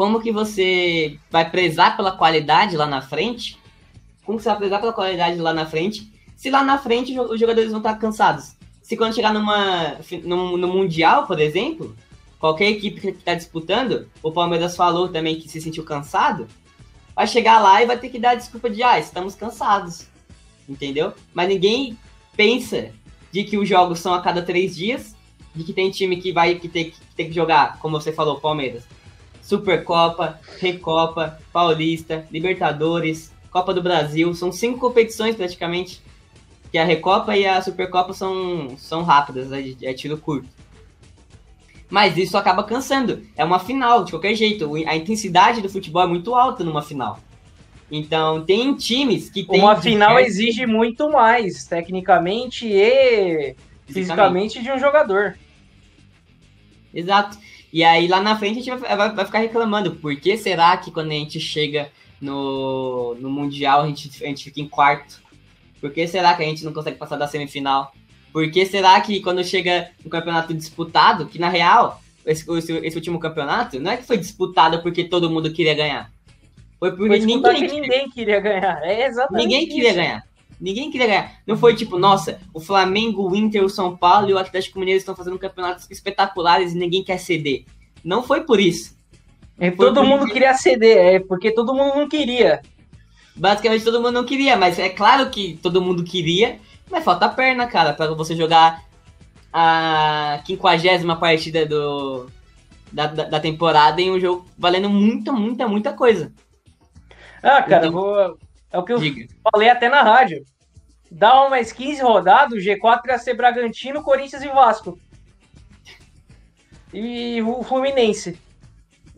[0.00, 3.58] como que você vai prezar pela qualidade lá na frente?
[4.24, 6.10] Como você vai prezar pela qualidade lá na frente?
[6.34, 8.56] Se lá na frente os jogadores vão estar cansados.
[8.80, 11.94] Se quando chegar numa, no, no Mundial, por exemplo,
[12.38, 16.48] qualquer equipe que está disputando, o Palmeiras falou também que se sentiu cansado,
[17.14, 20.06] vai chegar lá e vai ter que dar desculpa de, ah, estamos cansados.
[20.66, 21.12] Entendeu?
[21.34, 21.98] Mas ninguém
[22.34, 22.90] pensa
[23.30, 25.14] de que os jogos são a cada três dias
[25.54, 28.84] de que tem time que vai que tem, que que jogar, como você falou, Palmeiras.
[29.50, 36.00] Supercopa, Recopa, Paulista, Libertadores, Copa do Brasil, são cinco competições praticamente.
[36.70, 40.48] Que a Recopa e a Supercopa são, são rápidas, é, é tiro curto.
[41.88, 43.26] Mas isso acaba cansando.
[43.36, 44.72] É uma final, de qualquer jeito.
[44.86, 47.18] A intensidade do futebol é muito alta numa final.
[47.90, 49.60] Então, tem times que tem.
[49.60, 55.36] Uma final exige muito mais, tecnicamente e fisicamente de um jogador.
[56.94, 57.36] Exato.
[57.72, 59.92] E aí lá na frente a gente vai, vai, ficar reclamando.
[59.92, 64.44] Por que será que quando a gente chega no, no Mundial a gente, a gente
[64.44, 65.20] fica em quarto?
[65.80, 67.92] Por que será que a gente não consegue passar da semifinal?
[68.32, 72.96] Por que será que quando chega no campeonato disputado, que na real, esse, esse, esse
[72.96, 76.12] último campeonato, não é que foi disputado porque todo mundo queria ganhar.
[76.78, 78.82] Foi porque foi ninguém, ninguém queria ganhar.
[78.82, 79.74] É exatamente Ninguém isso.
[79.74, 80.24] queria ganhar.
[80.60, 81.32] Ninguém queria ganhar.
[81.46, 84.98] Não foi tipo, nossa, o Flamengo, o Inter, o São Paulo e o Atlético Mineiro
[84.98, 87.64] estão fazendo campeonatos espetaculares e ninguém quer ceder.
[88.04, 88.94] Não foi por isso.
[89.58, 92.60] E todo mundo queria ceder, é porque todo mundo não queria.
[93.34, 96.58] Basicamente todo mundo não queria, mas é claro que todo mundo queria,
[96.90, 98.82] mas falta perna, cara, para você jogar
[99.52, 102.26] a quinquagésima partida do,
[102.92, 106.32] da, da, da, temporada em um jogo valendo muita, muita, muita coisa.
[107.42, 108.38] Ah, cara, então, vou,
[108.72, 109.26] é o que eu diga.
[109.50, 110.44] falei até na rádio.
[111.10, 114.98] Dá umas 15 rodadas, o G4 ia ser Bragantino, Corinthians e Vasco.
[116.92, 118.38] E o Fluminense.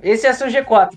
[0.03, 0.97] Esse é seu G4.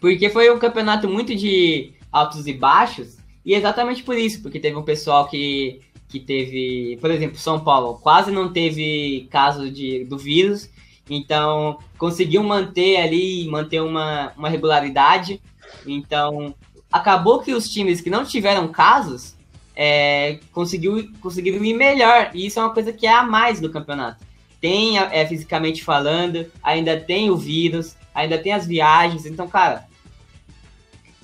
[0.00, 3.16] Porque foi um campeonato muito de altos e baixos.
[3.44, 7.98] E exatamente por isso, porque teve um pessoal que, que teve, por exemplo, São Paulo
[8.02, 10.70] quase não teve caso de, do vírus,
[11.10, 15.40] então conseguiu manter ali, manter uma, uma regularidade.
[15.86, 16.54] Então
[16.90, 19.34] acabou que os times que não tiveram casos
[19.74, 23.70] é, conseguiu, conseguiram ir melhor, e isso é uma coisa que é a mais do
[23.70, 24.24] campeonato.
[24.60, 29.26] Tem, é, fisicamente falando, ainda tem o vírus, ainda tem as viagens.
[29.26, 29.86] Então, cara,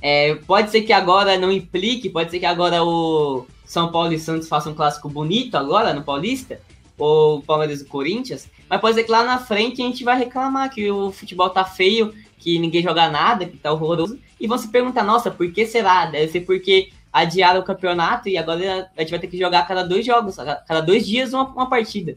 [0.03, 4.19] é, pode ser que agora não implique, pode ser que agora o São Paulo e
[4.19, 6.61] Santos façam um clássico bonito agora no Paulista,
[6.99, 10.71] ou Palmeiras e Corinthians, mas pode ser que lá na frente a gente vai reclamar
[10.71, 14.69] que o futebol tá feio, que ninguém joga nada, que tá horroroso, e vão se
[14.69, 16.07] perguntar, nossa, por que será?
[16.07, 19.83] Deve ser porque adiaram o campeonato e agora a gente vai ter que jogar cada
[19.83, 22.17] dois jogos, cada dois dias uma, uma partida.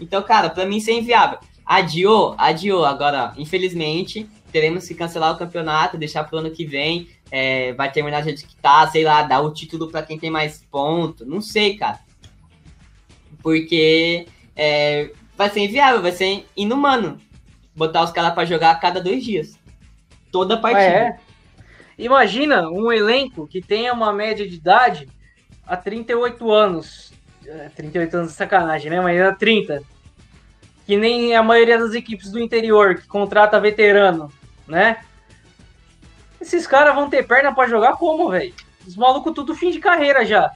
[0.00, 1.38] Então, cara, para mim isso é inviável.
[1.66, 2.84] Adiou, adiou.
[2.84, 7.08] Agora, infelizmente, teremos que cancelar o campeonato, deixar pro ano que vem.
[7.30, 10.30] É, vai terminar a gente que tá, sei lá, dar o título para quem tem
[10.30, 11.26] mais ponto.
[11.26, 12.00] Não sei, cara.
[13.42, 17.20] Porque é, vai ser inviável, vai ser inumano
[17.74, 19.58] botar os caras para jogar a cada dois dias.
[20.32, 20.82] Toda partida.
[20.82, 21.29] É.
[22.00, 25.06] Imagina um elenco que tenha uma média de idade
[25.66, 27.12] a 38 anos.
[27.76, 29.02] 38 é, anos de sacanagem, né?
[29.02, 29.82] Mas era 30.
[30.86, 34.32] Que nem a maioria das equipes do interior que contrata veterano,
[34.66, 35.04] né?
[36.40, 38.54] Esses caras vão ter perna para jogar como, velho?
[38.86, 40.50] Os malucos tudo fim de carreira já.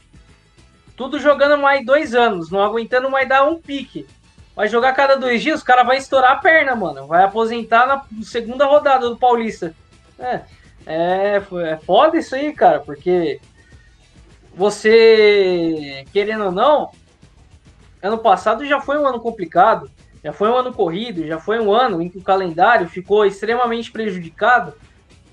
[0.97, 4.07] Tudo jogando mais dois anos, não aguentando mais dar um pique.
[4.57, 7.07] Vai jogar cada dois dias, os caras vai estourar a perna, mano.
[7.07, 9.75] Vai aposentar na segunda rodada do Paulista.
[10.19, 10.41] É,
[10.87, 13.41] é, é foda isso aí, cara, porque
[14.55, 16.91] você, querendo ou não,
[18.03, 19.91] ano passado já foi um ano complicado,
[20.23, 23.91] já foi um ano corrido, já foi um ano em que o calendário ficou extremamente
[23.91, 24.75] prejudicado,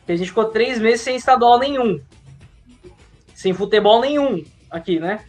[0.05, 2.01] que a gente ficou três meses sem estadual nenhum,
[3.33, 5.25] sem futebol nenhum aqui, né?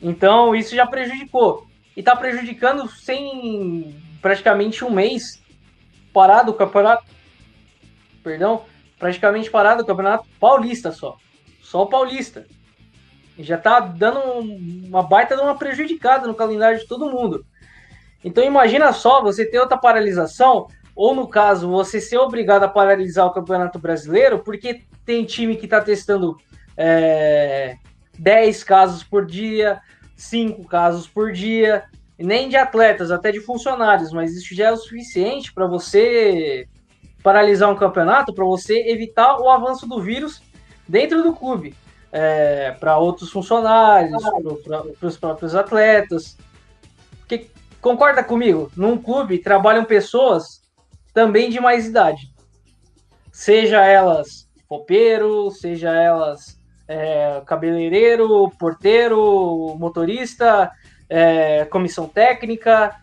[0.00, 1.66] Então isso já prejudicou.
[1.96, 5.42] E tá prejudicando sem praticamente um mês
[6.12, 7.04] parado o campeonato.
[8.22, 8.64] Perdão,
[8.98, 11.16] praticamente parado o campeonato paulista só.
[11.62, 12.46] Só o paulista
[13.38, 14.20] já tá dando
[14.88, 17.44] uma baita de uma prejudicada no calendário de todo mundo.
[18.24, 23.26] Então imagina só você ter outra paralisação, ou no caso, você ser obrigado a paralisar
[23.26, 26.36] o Campeonato Brasileiro, porque tem time que está testando
[26.76, 27.76] é,
[28.18, 29.80] 10 casos por dia,
[30.16, 31.84] 5 casos por dia,
[32.18, 36.66] nem de atletas, até de funcionários, mas isso já é o suficiente para você
[37.22, 40.42] paralisar um campeonato, para você evitar o avanço do vírus
[40.86, 41.74] dentro do clube
[42.12, 44.22] é, para outros funcionários,
[44.98, 46.36] para os próprios atletas.
[47.26, 47.50] Que,
[47.80, 48.70] concorda comigo?
[48.76, 50.62] Num clube trabalham pessoas
[51.12, 52.32] também de mais idade,
[53.32, 60.70] seja elas roupeiro, seja elas é, cabeleireiro, porteiro, motorista,
[61.08, 62.94] é, comissão técnica,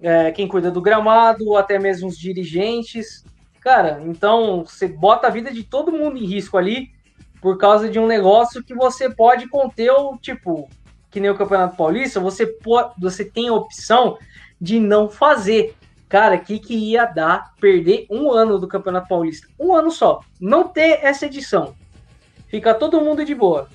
[0.00, 3.24] é, quem cuida do gramado, até mesmo os dirigentes.
[3.66, 6.92] Cara, então você bota a vida de todo mundo em risco ali
[7.40, 10.70] por causa de um negócio que você pode conter o tipo,
[11.10, 14.18] que nem o Campeonato Paulista, você pode, você tem a opção
[14.60, 15.74] de não fazer.
[16.08, 19.48] Cara, o que, que ia dar perder um ano do Campeonato Paulista?
[19.58, 20.20] Um ano só.
[20.40, 21.74] Não ter essa edição.
[22.46, 23.68] Fica todo mundo de boa.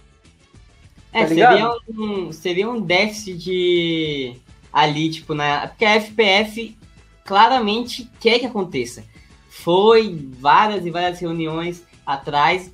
[1.11, 4.37] É, tá seria, um, seria um déficit de.
[4.71, 5.67] Ali, tipo, né?
[5.67, 6.77] Porque a FPF
[7.25, 9.10] claramente quer que aconteça.
[9.51, 12.71] Foi várias e várias reuniões atrás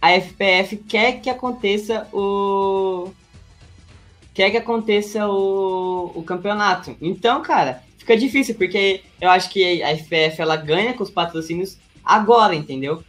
[0.00, 3.10] a FPF quer que aconteça o
[4.34, 6.94] quer que aconteça o, o campeonato.
[7.00, 11.78] Então, cara, fica difícil porque eu acho que a FPF ela ganha com os patrocínios
[12.04, 13.02] agora, entendeu?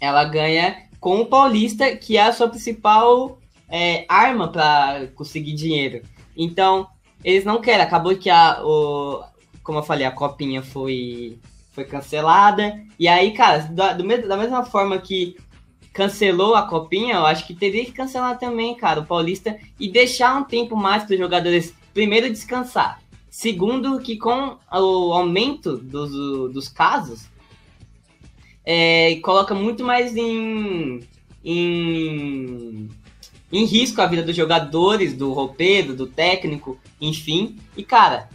[0.00, 6.02] Ela ganha com o Paulista, que é a sua principal é, arma para conseguir dinheiro.
[6.36, 6.88] Então,
[7.22, 7.82] eles não querem.
[7.82, 9.22] Acabou que a, o,
[9.62, 11.38] como eu falei, a copinha foi,
[11.76, 12.82] foi cancelada.
[12.98, 15.36] E aí, cara, da, do, da mesma forma que
[15.92, 20.36] cancelou a copinha, eu acho que teria que cancelar também, cara, o Paulista e deixar
[20.36, 23.00] um tempo mais para os jogadores primeiro descansar.
[23.30, 26.10] Segundo, que com o aumento dos,
[26.52, 27.26] dos casos,
[28.64, 31.00] é, coloca muito mais em,
[31.44, 32.88] em,
[33.52, 37.58] em risco a vida dos jogadores, do roupeiro, do técnico, enfim.
[37.76, 38.30] E, cara,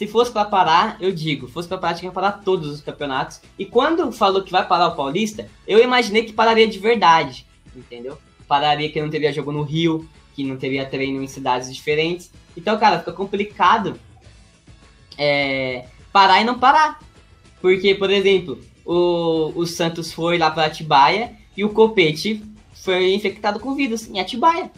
[0.00, 3.38] se fosse para parar, eu digo, fosse para parar, tinha que parar todos os campeonatos.
[3.58, 8.16] E quando falou que vai parar o Paulista, eu imaginei que pararia de verdade, entendeu?
[8.48, 12.32] Pararia que não teria jogo no Rio, que não teria treino em cidades diferentes.
[12.56, 14.00] Então, cara, fica complicado
[15.18, 16.98] é, parar e não parar.
[17.60, 23.60] Porque, por exemplo, o, o Santos foi lá para Atibaia e o Copete foi infectado
[23.60, 24.70] com vírus em Atibaia.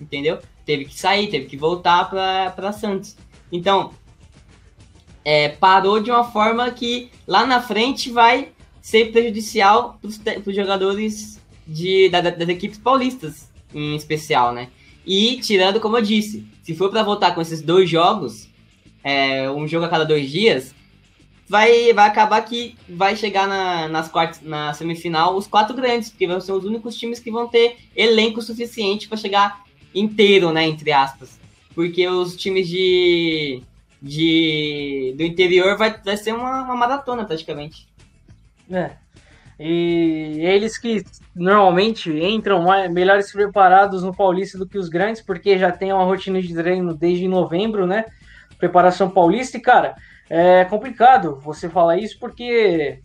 [0.00, 0.40] Entendeu?
[0.66, 3.16] Teve que sair, teve que voltar para Santos.
[3.52, 3.92] Então,
[5.24, 8.48] é, parou de uma forma que lá na frente vai
[8.80, 14.68] ser prejudicial para os jogadores de, da, das equipes paulistas, em especial, né?
[15.06, 18.48] E tirando, como eu disse, se for para voltar com esses dois jogos,
[19.02, 20.74] é, um jogo a cada dois dias,
[21.48, 26.26] vai, vai acabar que vai chegar na, nas quartas, na semifinal os quatro grandes, porque
[26.26, 30.92] vão ser os únicos times que vão ter elenco suficiente para chegar inteiro, né, entre
[30.92, 31.40] aspas.
[31.74, 33.62] Porque os times de,
[34.00, 37.88] de do interior vai, vai ser uma, uma maratona praticamente.
[38.70, 38.92] É.
[39.58, 45.58] E eles que normalmente entram mais, melhores preparados no Paulista do que os grandes, porque
[45.58, 48.06] já tem uma rotina de treino desde novembro, né?
[48.58, 49.96] Preparação paulista, e cara,
[50.30, 53.00] é complicado você falar isso porque.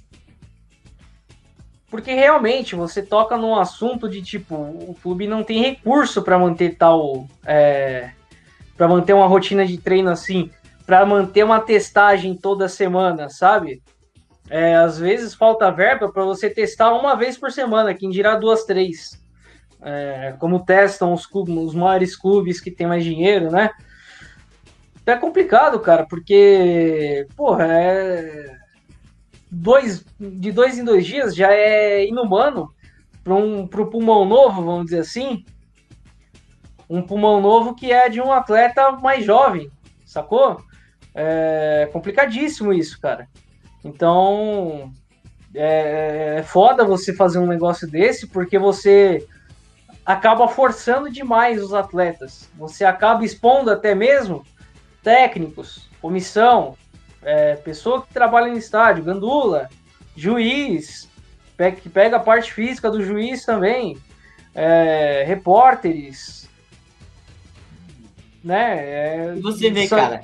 [1.89, 6.75] Porque realmente você toca num assunto de tipo, o clube não tem recurso para manter
[6.75, 7.27] tal.
[7.45, 8.12] É,
[8.77, 10.51] para manter uma rotina de treino assim,
[10.85, 13.81] para manter uma testagem toda semana, sabe?
[14.49, 18.63] É, às vezes falta verba para você testar uma vez por semana, quem dirá duas,
[18.63, 19.19] três.
[19.81, 23.71] É, como testam os, clubes, os maiores clubes que têm mais dinheiro, né?
[25.05, 28.55] É complicado, cara, porque, porra, é.
[29.51, 32.73] Dois, de dois em dois dias já é inumano
[33.23, 35.45] para um pro pulmão novo, vamos dizer assim.
[36.89, 39.71] Um pulmão novo que é de um atleta mais jovem,
[40.03, 40.61] sacou?
[41.15, 43.30] É complicadíssimo isso, cara.
[43.84, 44.91] Então,
[45.54, 49.25] é, é foda você fazer um negócio desse, porque você
[50.06, 52.49] acaba forçando demais os atletas.
[52.58, 54.45] Você acaba expondo até mesmo
[55.01, 56.75] técnicos, comissão,
[57.21, 59.69] é, pessoa que trabalha no estádio, gandula,
[60.15, 61.10] juiz,
[61.82, 63.97] que pega a parte física do juiz também,
[64.54, 66.49] é, repórteres,
[68.43, 68.78] né?
[68.78, 70.23] É, você vê, cara,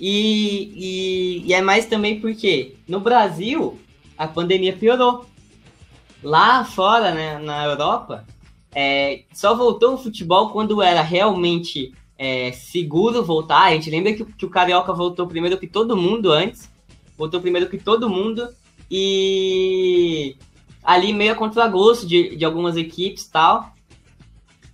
[0.00, 3.78] e, e, e é mais também porque no Brasil
[4.16, 5.26] a pandemia piorou.
[6.22, 8.26] Lá fora, né, na Europa,
[8.74, 13.64] é, só voltou o futebol quando era realmente é, seguro voltar.
[13.64, 16.70] A gente lembra que, que, o Carioca voltou primeiro que todo mundo antes.
[17.16, 18.48] Voltou primeiro que todo mundo.
[18.90, 20.36] E
[20.82, 23.72] ali meio a contragosto de, de algumas equipes tal.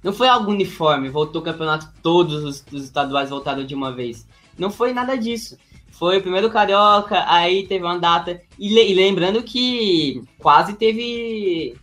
[0.03, 4.27] Não foi algo uniforme, voltou o campeonato, todos os, os estaduais voltaram de uma vez.
[4.59, 5.57] Não foi nada disso.
[5.91, 8.41] Foi o primeiro Carioca, aí teve uma data.
[8.59, 11.75] E, le, e lembrando que quase teve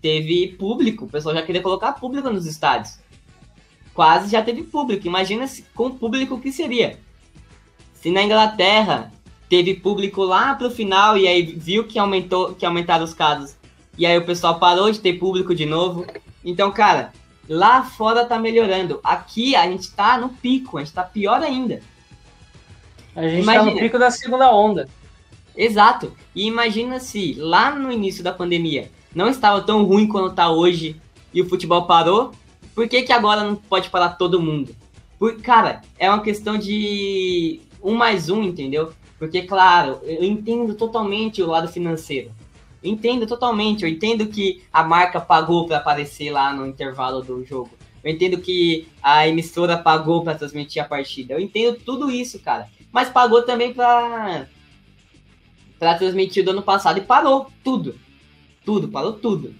[0.00, 1.06] teve público.
[1.06, 2.98] O pessoal já queria colocar público nos estádios.
[3.94, 5.06] Quase já teve público.
[5.06, 6.98] Imagina se, com público o que seria.
[7.94, 9.10] Se na Inglaterra
[9.48, 13.56] teve público lá pro final e aí viu que aumentou, que aumentaram os casos.
[13.96, 16.06] E aí o pessoal parou de ter público de novo.
[16.44, 17.12] Então, cara,
[17.48, 19.00] lá fora tá melhorando.
[19.02, 21.80] Aqui a gente tá no pico, a gente tá pior ainda.
[23.16, 24.86] A gente imagina, tá no pico da segunda onda.
[25.56, 26.12] Exato.
[26.34, 31.00] E imagina se lá no início da pandemia não estava tão ruim quanto está hoje
[31.32, 32.32] e o futebol parou,
[32.74, 34.76] por que, que agora não pode parar todo mundo?
[35.18, 38.92] Por, cara, é uma questão de um mais um, entendeu?
[39.18, 42.30] Porque, claro, eu entendo totalmente o lado financeiro.
[42.84, 43.82] entendo totalmente.
[43.82, 47.70] Eu entendo que a marca pagou para aparecer lá no intervalo do jogo.
[48.04, 51.32] Eu entendo que a emissora pagou para transmitir a partida.
[51.32, 54.46] Eu entendo tudo isso, cara mas pagou também para
[55.78, 57.98] para transmitir do ano passado e parou tudo.
[58.64, 59.54] Tudo, parou tudo.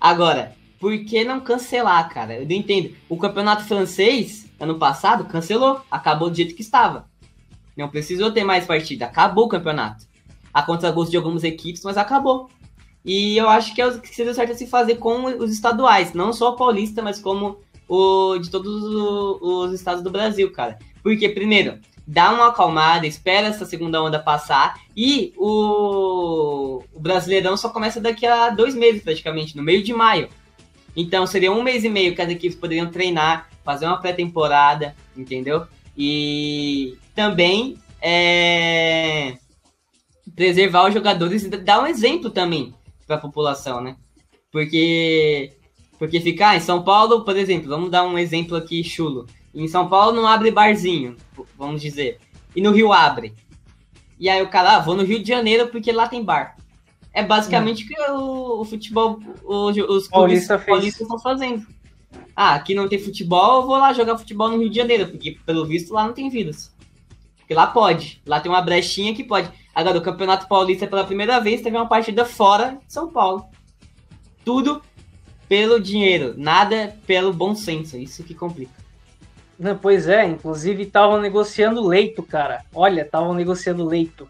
[0.00, 2.34] Agora, por que não cancelar, cara?
[2.34, 2.94] Eu não entendo.
[3.08, 5.80] O campeonato francês, ano passado, cancelou.
[5.90, 7.08] Acabou do jeito que estava.
[7.76, 9.06] Não precisou ter mais partida.
[9.06, 10.06] Acabou o campeonato.
[10.52, 12.50] A contragosto de algumas equipes, mas acabou.
[13.04, 16.12] E eu acho que é o que seria certo se fazer com os estaduais.
[16.12, 17.58] Não só o paulista, mas como
[17.88, 18.82] o de todos
[19.40, 20.78] os estados do Brasil, cara.
[21.02, 27.68] Porque, primeiro, dá uma acalmada, espera essa segunda onda passar e o, o Brasileirão só
[27.68, 30.28] começa daqui a dois meses praticamente, no meio de maio.
[30.96, 35.66] Então seria um mês e meio que as equipes poderiam treinar, fazer uma pré-temporada, entendeu?
[35.96, 39.36] E, também é,
[40.34, 42.74] preservar os jogadores e dar um exemplo também
[43.06, 43.96] para a população, né?
[44.50, 45.52] Porque
[45.98, 49.26] porque ficar em São Paulo, por exemplo, vamos dar um exemplo aqui chulo.
[49.54, 51.16] Em São Paulo não abre barzinho,
[51.58, 52.18] vamos dizer.
[52.56, 53.34] E no Rio abre.
[54.18, 56.56] E aí o cara, ah, vou no Rio de Janeiro porque lá tem bar.
[57.12, 61.66] É basicamente o que o, o futebol, o, os clubes paulistas estão fazendo.
[62.34, 65.38] Ah, aqui não tem futebol, eu vou lá jogar futebol no Rio de Janeiro, porque
[65.44, 66.72] pelo visto lá não tem vírus.
[67.36, 68.22] Porque lá pode.
[68.26, 69.50] Lá tem uma brechinha que pode.
[69.74, 73.44] Agora, o Campeonato Paulista, pela primeira vez, teve uma partida fora de São Paulo.
[74.44, 74.82] Tudo
[75.48, 77.98] pelo dinheiro, nada pelo bom senso.
[77.98, 78.81] Isso que complica.
[79.62, 82.64] Não, pois é, inclusive estavam negociando leito, cara.
[82.74, 84.28] Olha, estavam negociando leito.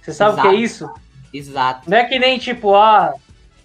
[0.00, 0.88] Você sabe o que é isso?
[1.34, 1.90] Exato.
[1.90, 3.12] Não é que nem tipo, ah,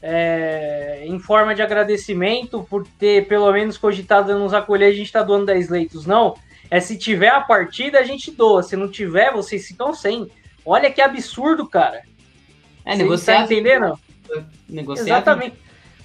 [0.01, 5.21] é, em forma de agradecimento por ter pelo menos cogitado nos acolher, a gente está
[5.21, 6.07] doando 10 leitos.
[6.07, 6.35] Não.
[6.71, 8.63] É se tiver a partida, a gente doa.
[8.63, 10.27] Se não tiver, vocês ficam sem.
[10.65, 12.01] Olha que absurdo, cara.
[12.83, 13.35] É, Você negociar.
[13.35, 13.99] Tá entendendo?
[14.67, 15.03] Negociar.
[15.03, 15.62] Exatamente.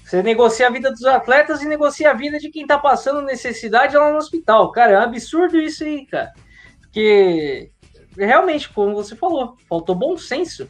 [0.09, 3.95] Você negocia a vida dos atletas e negocia a vida de quem tá passando necessidade
[3.95, 4.73] lá no hospital.
[4.73, 6.33] Cara, é um absurdo isso aí, cara.
[6.81, 7.71] Porque
[8.17, 10.67] realmente, como você falou, faltou bom senso.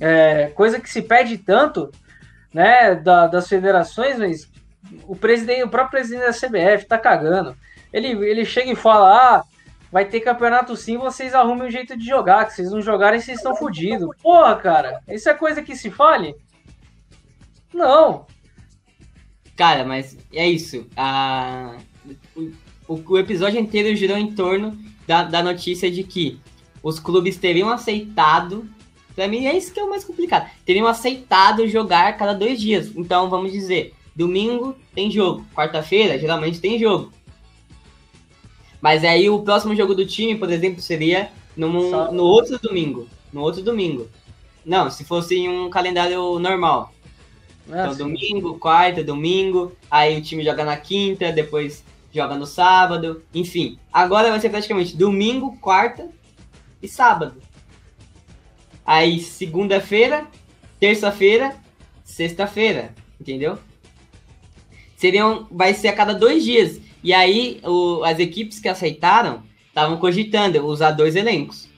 [0.00, 1.92] É, coisa que se pede tanto,
[2.52, 4.50] né, da, das federações, mas
[5.06, 7.56] o presidente, o próprio presidente da CBF tá cagando.
[7.92, 9.44] Ele, ele chega e fala: ah,
[9.92, 13.38] vai ter campeonato sim, vocês arrumem um jeito de jogar, que vocês não jogarem, vocês
[13.38, 14.08] estão fodidos.
[14.20, 16.34] Porra, cara, isso é coisa que se fale?
[17.74, 18.26] Não.
[19.56, 20.86] Cara, mas é isso.
[20.96, 21.76] A...
[22.86, 26.38] O, o episódio inteiro girou em torno da, da notícia de que
[26.82, 28.68] os clubes teriam aceitado.
[29.14, 30.50] Pra mim é isso que é o mais complicado.
[30.64, 32.92] Teriam aceitado jogar cada dois dias.
[32.94, 37.12] Então vamos dizer, domingo tem jogo, quarta-feira geralmente tem jogo.
[38.80, 43.08] Mas aí o próximo jogo do time, por exemplo, seria no, no outro domingo.
[43.32, 44.08] No outro domingo.
[44.64, 46.93] Não, se fosse em um calendário normal.
[47.70, 53.22] Ah, então, domingo, quarta, domingo, aí o time joga na quinta, depois joga no sábado,
[53.34, 53.78] enfim.
[53.92, 56.08] Agora vai ser praticamente domingo, quarta
[56.82, 57.42] e sábado.
[58.84, 60.26] Aí segunda-feira,
[60.78, 61.56] terça-feira,
[62.04, 63.58] sexta-feira, entendeu?
[64.96, 66.80] Seriam, vai ser a cada dois dias.
[67.02, 71.68] E aí o, as equipes que aceitaram estavam cogitando usar dois elencos.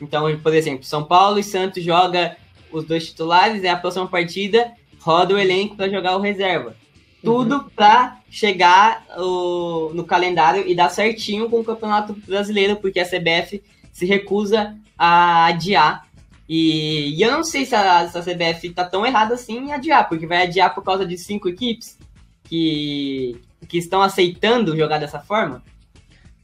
[0.00, 2.36] Então, por exemplo, São Paulo e Santos joga
[2.70, 6.74] os dois titulares, é a próxima partida roda o elenco para jogar o reserva.
[7.22, 7.68] Tudo uhum.
[7.74, 13.62] para chegar o, no calendário e dar certinho com o Campeonato Brasileiro, porque a CBF
[13.92, 16.06] se recusa a adiar.
[16.48, 19.72] E, e eu não sei se a, se a CBF tá tão errada assim em
[19.72, 21.98] adiar, porque vai adiar por causa de cinco equipes
[22.44, 25.62] que, que estão aceitando jogar dessa forma.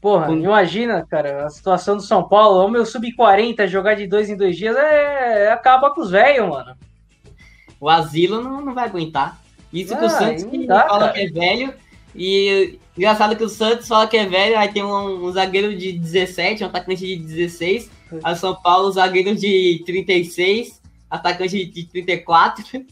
[0.01, 0.37] Porra, com...
[0.37, 4.57] imagina, cara, a situação do São Paulo, o meu sub-40 jogar de dois em dois
[4.57, 6.77] dias é, acaba com os velhos, mano.
[7.85, 9.39] O asilo não, não vai aguentar.
[9.70, 11.12] Isso ah, que o ah, Santos dá, fala cara.
[11.12, 11.74] que é velho.
[12.16, 15.93] E engraçado que o Santos fala que é velho, aí tem um, um zagueiro de
[15.93, 17.91] 17, um atacante de 16.
[18.22, 20.80] A o São Paulo, zagueiro de 36,
[21.11, 22.87] atacante de 34.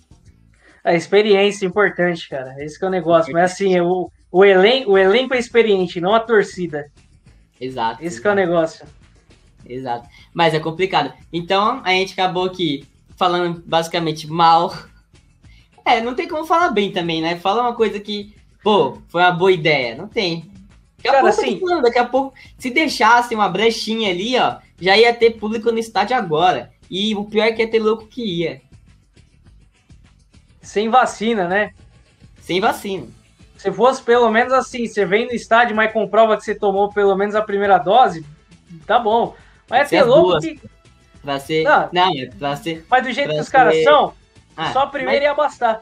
[0.84, 2.54] A experiência é importante, cara.
[2.62, 3.32] Esse que é o negócio.
[3.32, 6.84] Mas assim, o, o, elen o elenco é experiente, não a torcida.
[7.58, 8.04] Exato.
[8.04, 8.20] Esse exato.
[8.20, 8.86] que é o negócio.
[9.66, 10.06] Exato.
[10.34, 11.14] Mas é complicado.
[11.32, 12.86] Então, a gente acabou aqui
[13.22, 14.74] falando basicamente mal.
[15.84, 17.36] É, não tem como falar bem também, né?
[17.36, 19.94] Fala uma coisa que, pô, foi uma boa ideia.
[19.94, 20.50] Não tem.
[20.96, 24.56] Daqui a, Cara, pouco, assim, falando, daqui a pouco, se deixasse uma brechinha ali, ó,
[24.80, 26.72] já ia ter público no estádio agora.
[26.90, 28.60] E o pior é que ia ter louco que ia.
[30.60, 31.74] Sem vacina, né?
[32.40, 33.06] Sem vacina.
[33.56, 37.14] Se fosse pelo menos assim, você vem no estádio, mas comprova que você tomou pelo
[37.14, 38.26] menos a primeira dose,
[38.84, 39.36] tá bom.
[39.70, 40.44] Mas é ter louco duas.
[40.44, 40.60] que
[41.22, 41.62] Pra ser.
[41.62, 42.84] Não, não é pra ser.
[42.90, 43.52] Mas do jeito que os ser...
[43.52, 44.12] caras são,
[44.56, 45.24] ah, só a primeira mas...
[45.28, 45.80] ia bastar.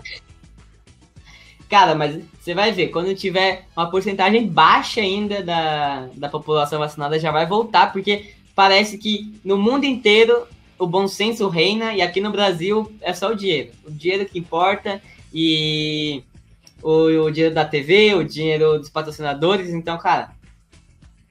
[1.69, 7.19] Cara, mas você vai ver, quando tiver uma porcentagem baixa ainda da, da população vacinada,
[7.19, 12.21] já vai voltar, porque parece que no mundo inteiro o bom senso reina e aqui
[12.21, 13.71] no Brasil é só o dinheiro.
[13.85, 15.01] O dinheiro que importa
[15.33, 16.25] e
[16.83, 19.71] o, o dinheiro da TV, o dinheiro dos patrocinadores.
[19.71, 20.33] Então, cara,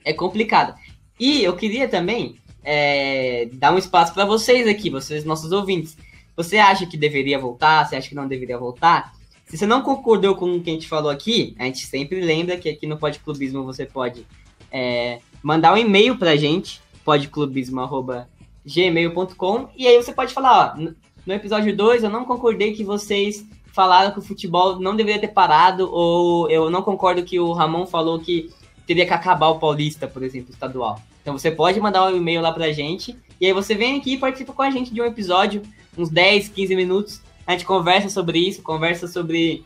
[0.05, 0.73] é complicado.
[1.19, 5.95] E eu queria também é, dar um espaço para vocês aqui, vocês, nossos ouvintes.
[6.35, 7.85] Você acha que deveria voltar?
[7.85, 9.13] Você acha que não deveria voltar?
[9.45, 12.57] Se você não concordou com o que a gente falou aqui, a gente sempre lembra
[12.57, 14.25] que aqui no Podclubismo você pode
[14.71, 20.81] é, mandar um e-mail para a gente, podclubismo.gmail.com, e aí você pode falar, ó,
[21.25, 25.29] no episódio 2 eu não concordei que vocês falaram que o futebol não deveria ter
[25.29, 28.51] parado, ou eu não concordo que o Ramon falou que
[28.89, 30.99] teria que acabar o Paulista, por exemplo, estadual.
[31.21, 34.17] Então você pode mandar um e-mail lá pra gente, e aí você vem aqui e
[34.17, 35.61] participa com a gente de um episódio,
[35.95, 39.63] uns 10, 15 minutos, a gente conversa sobre isso, conversa sobre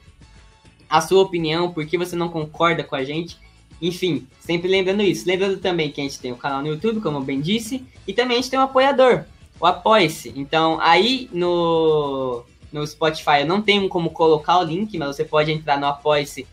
[0.89, 3.37] a sua opinião, por que você não concorda com a gente.
[3.81, 5.25] Enfim, sempre lembrando isso.
[5.25, 8.11] Lembrando também que a gente tem o canal no YouTube, como eu bem disse, e
[8.11, 9.23] também a gente tem um apoiador,
[9.57, 10.33] o Apoia-se.
[10.35, 12.43] Então, aí no,
[12.73, 16.45] no Spotify eu não tenho como colocar o link, mas você pode entrar no Apoia-se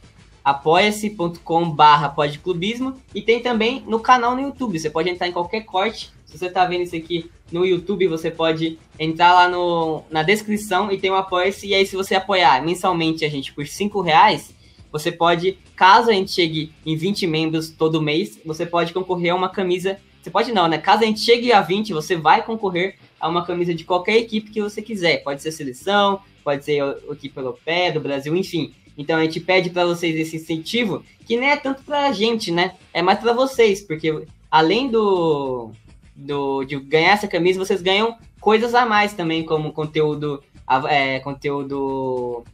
[0.45, 5.63] apoia-se.com barra podclubismo e tem também no canal no YouTube, você pode entrar em qualquer
[5.63, 10.23] corte, se você está vendo isso aqui no YouTube, você pode entrar lá no, na
[10.23, 14.01] descrição e tem o apoia-se, e aí se você apoiar mensalmente a gente por 5
[14.01, 14.55] reais,
[14.93, 19.37] você pode, caso a gente chegue em 20 membros todo mês, você pode concorrer a
[19.37, 20.79] uma camisa, você pode não, né?
[20.79, 24.51] Caso a gente chegue a 20, você vai concorrer a uma camisa de qualquer equipe
[24.51, 28.75] que você quiser, pode ser seleção, pode ser equipe europeia, do Brasil, enfim.
[29.01, 32.53] Então a gente pede para vocês esse incentivo, que não é tanto para a gente,
[32.53, 32.75] né?
[32.93, 35.71] É mais para vocês, porque além do,
[36.15, 40.43] do de ganhar essa camisa, vocês ganham coisas a mais também, como conteúdo,
[40.87, 42.45] é, conteúdo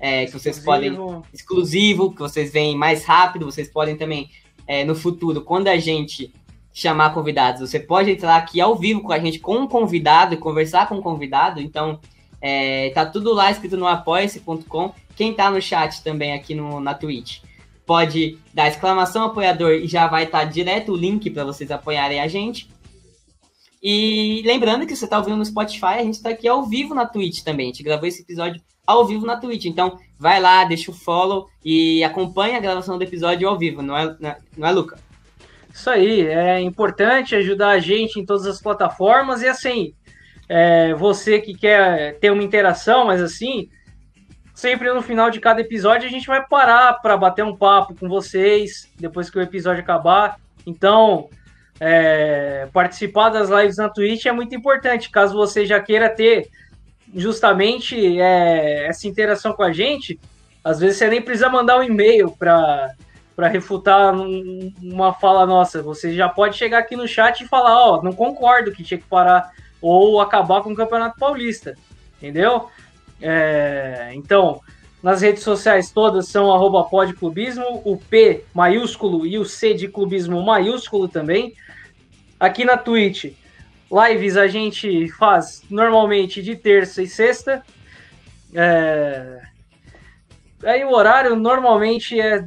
[0.00, 0.96] é, que vocês exclusivo.
[0.96, 3.46] podem exclusivo, que vocês veem mais rápido.
[3.46, 4.28] Vocês podem também
[4.66, 6.34] é, no futuro, quando a gente
[6.74, 10.36] chamar convidados, você pode entrar aqui ao vivo com a gente com um convidado e
[10.36, 11.60] conversar com um convidado.
[11.60, 12.00] Então
[12.42, 14.92] é, tá tudo lá escrito no apoia-se.com.
[15.16, 17.40] Quem tá no chat também aqui no, na Twitch
[17.86, 22.20] pode dar exclamação apoiador e já vai estar tá direto o link para vocês apoiarem
[22.20, 22.70] a gente.
[23.82, 27.04] E lembrando que você está ouvindo no Spotify, a gente está aqui ao vivo na
[27.04, 27.66] Twitch também.
[27.66, 29.64] A gente gravou esse episódio ao vivo na Twitch.
[29.64, 33.96] Então, vai lá, deixa o follow e acompanha a gravação do episódio ao vivo, não
[33.96, 34.16] é,
[34.56, 34.98] não é Luca?
[35.72, 39.94] Isso aí, é importante ajudar a gente em todas as plataformas e assim,
[40.48, 43.68] é, você que quer ter uma interação, mas assim,
[44.62, 48.08] sempre no final de cada episódio a gente vai parar para bater um papo com
[48.08, 50.36] vocês depois que o episódio acabar.
[50.64, 51.28] Então,
[51.80, 55.10] é, participar das lives na Twitch é muito importante.
[55.10, 56.48] Caso você já queira ter
[57.12, 60.20] justamente é, essa interação com a gente,
[60.62, 62.94] às vezes você nem precisa mandar um e-mail para
[63.34, 65.82] para refutar uma fala nossa.
[65.82, 69.00] Você já pode chegar aqui no chat e falar, ó, oh, não concordo que tinha
[69.00, 69.50] que parar
[69.80, 71.74] ou acabar com o Campeonato Paulista,
[72.18, 72.68] entendeu?
[73.22, 74.60] É, então,
[75.02, 80.42] nas redes sociais todas são arroba podclubismo, o P maiúsculo e o C de clubismo
[80.42, 81.54] maiúsculo também.
[82.38, 83.32] Aqui na Twitch,
[83.90, 87.62] lives a gente faz normalmente de terça e sexta.
[88.54, 89.40] É...
[90.64, 92.44] Aí o horário normalmente é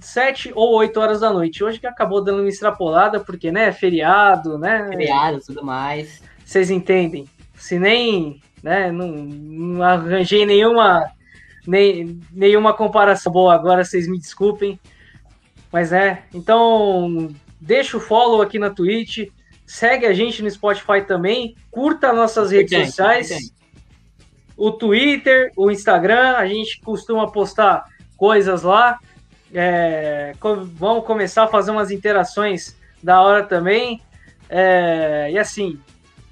[0.00, 1.64] 7 ou 8 horas da noite.
[1.64, 4.86] Hoje que acabou dando uma extrapolada, porque, né, feriado, né?
[4.88, 7.26] Feriado e tudo mais vocês entendem.
[7.54, 11.12] Se nem, né, não, não arranjei nenhuma,
[11.66, 14.80] nem, nenhuma comparação boa agora, vocês me desculpem.
[15.70, 19.28] Mas é, então deixa o follow aqui na Twitch,
[19.66, 23.52] segue a gente no Spotify também, curta nossas redes sociais,
[24.56, 27.84] o Twitter, o Instagram, a gente costuma postar
[28.16, 28.98] coisas lá.
[29.52, 30.32] É,
[30.72, 34.00] vamos começar a fazer umas interações da hora também.
[34.48, 35.78] É, e assim,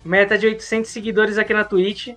[0.05, 2.09] Meta de 800 seguidores aqui na Twitch.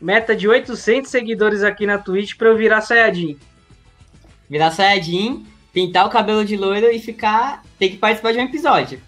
[0.00, 3.38] Meta de 800 seguidores aqui na Twitch pra eu virar Sayajin.
[4.48, 7.64] Virar Sayajin, pintar o cabelo de loiro e ficar.
[7.78, 9.00] Tem que participar de um episódio.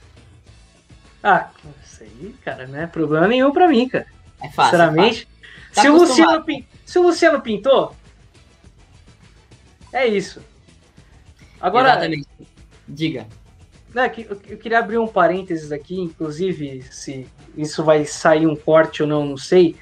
[1.22, 1.50] Ah,
[1.84, 4.06] isso aí, cara, não é problema nenhum pra mim, cara.
[4.40, 4.78] É fácil.
[4.78, 5.28] Sinceramente.
[5.72, 5.74] É fácil.
[5.74, 6.44] Tá se, o Luciano,
[6.84, 7.94] se o Luciano pintou,
[9.92, 10.42] é isso.
[11.60, 11.90] Agora.
[11.90, 12.28] Exatamente.
[12.86, 13.26] Diga.
[13.98, 14.12] Né,
[14.48, 17.26] eu queria abrir um parênteses aqui, inclusive, se
[17.56, 19.74] isso vai sair um corte ou não, não sei.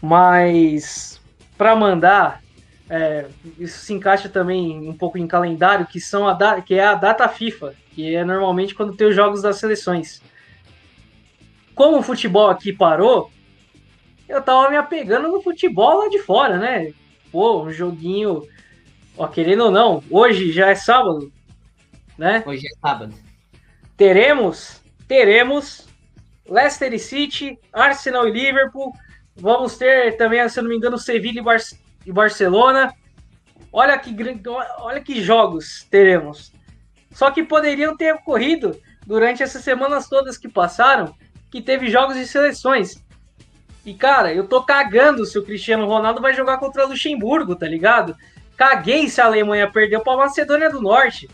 [0.00, 1.20] Mas
[1.58, 2.40] para mandar,
[2.88, 3.26] é,
[3.58, 7.28] isso se encaixa também um pouco em calendário, que são a que é a data
[7.28, 10.22] FIFA, que é normalmente quando tem os jogos das seleções.
[11.74, 13.32] Como o futebol aqui parou,
[14.28, 16.92] eu tava me apegando no futebol lá de fora, né?
[17.32, 18.46] Pô, um joguinho,
[19.18, 21.32] ó, querendo ou não, hoje já é sábado,
[22.18, 22.42] né?
[22.46, 23.14] Hoje é sábado.
[23.96, 25.86] Teremos, teremos
[26.48, 28.92] Leicester City, Arsenal e Liverpool.
[29.36, 31.58] Vamos ter também, se eu não me engano, Sevilla e, Bar
[32.04, 32.94] e Barcelona.
[33.72, 34.14] Olha que,
[34.78, 36.52] olha que jogos teremos.
[37.10, 41.14] Só que poderiam ter ocorrido durante essas semanas todas que passaram,
[41.50, 43.02] que teve jogos de seleções.
[43.84, 47.66] E, cara, eu tô cagando se o Cristiano Ronaldo vai jogar contra o Luxemburgo, tá
[47.66, 48.16] ligado?
[48.56, 51.28] Caguei se a Alemanha perdeu pra Macedônia do Norte.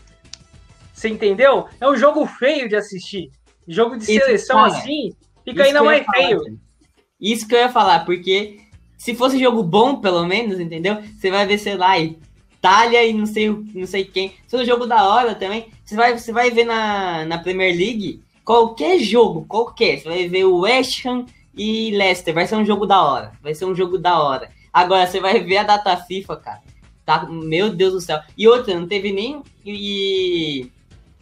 [0.99, 1.65] Você entendeu?
[1.79, 3.31] É um jogo feio de assistir.
[3.65, 5.13] Jogo de isso, seleção cara, assim,
[5.45, 6.59] fica ainda mais feio.
[7.21, 8.59] Isso que eu ia falar, porque
[8.97, 10.97] se fosse jogo bom, pelo menos, entendeu?
[11.17, 14.33] Você vai ver, sei lá, Itália e não sei, não sei quem.
[14.51, 15.67] É um jogo da hora também.
[15.85, 19.99] Você vai, você vai ver na, na Premier League qualquer jogo, qualquer.
[19.99, 21.25] Você vai ver o West Ham
[21.55, 22.33] e Leicester.
[22.33, 23.31] Vai ser um jogo da hora.
[23.41, 24.49] Vai ser um jogo da hora.
[24.73, 26.61] Agora você vai ver a data FIFA, cara.
[27.05, 28.19] Tá, meu Deus do céu.
[28.37, 29.41] E outra, não teve nem.
[29.65, 30.69] E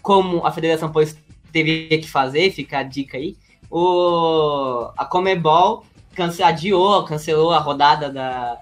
[0.08, 1.18] como a Federação Pois
[1.52, 3.36] teve que fazer, fica a dica aí.
[3.70, 5.86] O, a Comebol
[6.16, 8.58] cance, adiou, cancelou a rodada da,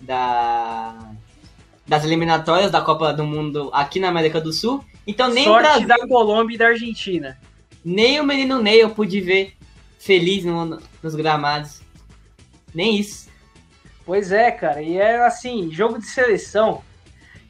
[0.00, 1.10] da,
[1.88, 4.84] das eliminatórias da Copa do Mundo aqui na América do Sul.
[5.04, 7.36] Então nem Sorte Brasil, da Colômbia e da Argentina.
[7.84, 9.54] Nem o menino Ney eu pude ver
[9.98, 11.80] feliz no, nos gramados.
[12.72, 13.28] Nem isso.
[14.04, 14.80] Pois é, cara.
[14.80, 16.80] E é assim, jogo de seleção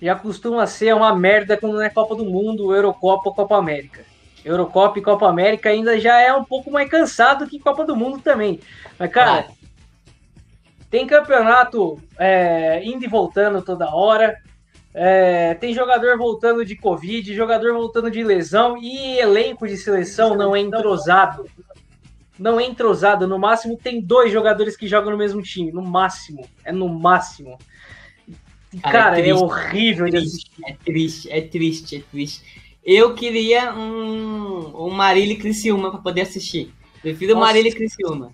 [0.01, 4.05] já costuma ser uma merda quando não é Copa do Mundo, Eurocopa ou Copa América.
[4.45, 8.21] Eurocopa e Copa América ainda já é um pouco mais cansado que Copa do Mundo
[8.21, 8.61] também.
[8.99, 9.53] Mas, cara, ah.
[10.89, 14.37] tem campeonato é, indo e voltando toda hora.
[14.95, 20.55] É, tem jogador voltando de Covid, jogador voltando de lesão e elenco de seleção não
[20.55, 21.45] é entrosado.
[22.39, 23.27] Não é entrosado.
[23.27, 25.73] No máximo tem dois jogadores que jogam no mesmo time.
[25.73, 26.47] No máximo.
[26.65, 27.59] É no máximo.
[28.83, 32.67] Cara, Cara é, é, horrível é triste, É triste, é triste, é triste.
[32.85, 36.73] Eu queria um, um Marília Criciúma para poder assistir.
[37.03, 37.47] Prefiro Nossa.
[37.47, 38.33] Marília Criciúma.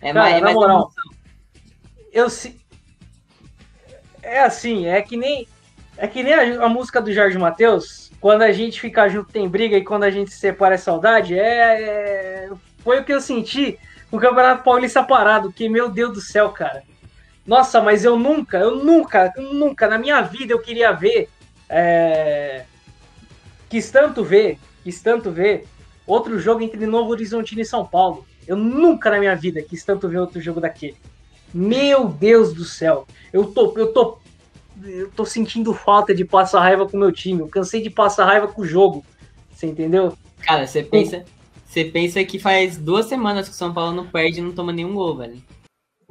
[0.00, 0.90] É Cara, mais, é mais moral,
[2.12, 2.58] eu se...
[4.22, 5.46] É assim, é que nem
[5.98, 9.48] é que nem a, a música do Jorge Matheus, quando a gente fica junto tem
[9.48, 12.50] briga e quando a gente se separa é saudade, é, é...
[12.78, 13.78] foi o que eu senti
[14.10, 16.82] no Campeonato Paulista parado, que meu Deus do céu, cara.
[17.46, 21.28] Nossa, mas eu nunca, eu nunca, nunca na minha vida eu queria ver,
[21.68, 22.64] é...
[23.68, 25.66] quis tanto ver, quis tanto ver
[26.06, 28.26] outro jogo entre Novo Horizontino e São Paulo.
[28.46, 30.96] Eu nunca na minha vida quis tanto ver outro jogo daquele.
[31.54, 33.06] Meu Deus do céu.
[33.32, 34.18] Eu tô, eu tô
[34.84, 37.40] eu tô sentindo falta de passar raiva com o meu time.
[37.40, 39.04] Eu cansei de passar raiva com o jogo.
[39.50, 40.12] Você entendeu?
[40.40, 41.24] Cara, você pensa,
[41.66, 44.72] você pensa que faz duas semanas que o São Paulo não perde e não toma
[44.72, 45.42] nenhum gol, velho.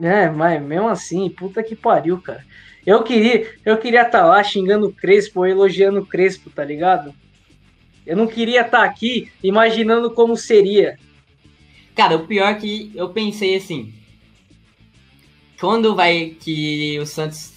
[0.01, 2.45] É, mas mesmo assim, puta que pariu, cara.
[2.85, 7.13] Eu queria, eu queria estar tá lá xingando o Crespo elogiando o Crespo, tá ligado?
[8.05, 10.99] Eu não queria estar tá aqui imaginando como seria.
[11.95, 13.93] Cara, o pior é que eu pensei assim,
[15.59, 17.55] quando vai que o Santos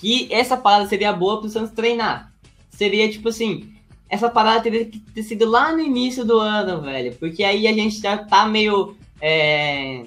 [0.00, 2.32] que essa parada seria boa pro Santos treinar.
[2.70, 3.70] Seria tipo assim,
[4.08, 7.14] essa parada teria que ter sido lá no início do ano, velho.
[7.16, 8.96] Porque aí a gente já tá meio.
[9.20, 10.06] É,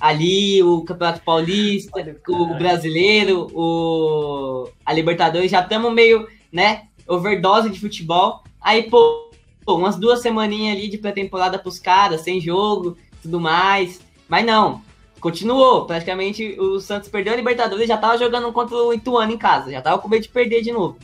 [0.00, 1.90] ali, o Campeonato Paulista,
[2.28, 8.42] o Brasileiro, o, a Libertadores, já estamos meio, né, overdose de futebol.
[8.60, 9.30] Aí, pô,
[9.66, 14.00] umas duas semaninhas ali de pré-temporada pros caras, sem jogo, tudo mais.
[14.28, 14.82] Mas não,
[15.20, 15.86] continuou.
[15.86, 19.70] Praticamente o Santos perdeu a Libertadores e já tava jogando contra o Ituano em casa.
[19.70, 20.98] Já tava com medo de perder de novo.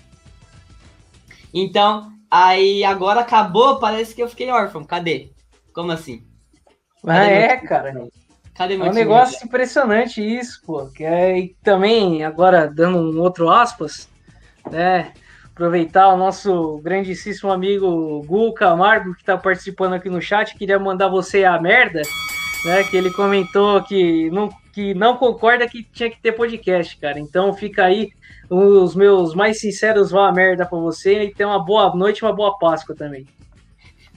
[1.52, 4.84] Então, aí agora acabou, parece que eu fiquei órfão.
[4.84, 5.30] Cadê?
[5.72, 6.24] Como assim?
[7.04, 8.08] Cadê ah, é, cara.
[8.54, 10.86] Cadê meu É um time, negócio impressionante isso, pô.
[10.86, 14.08] Que é, também, agora dando um outro aspas,
[14.70, 15.12] né?
[15.52, 21.08] Aproveitar o nosso grandíssimo amigo Gu Camargo, que está participando aqui no chat, queria mandar
[21.08, 22.02] você a merda
[22.64, 22.84] né?
[22.84, 27.18] Que ele comentou que não, que não concorda que tinha que ter podcast, cara.
[27.18, 28.10] Então fica aí
[28.48, 32.24] os meus mais sinceros vá a merda pra você e tenha uma boa noite e
[32.24, 33.26] uma boa Páscoa também.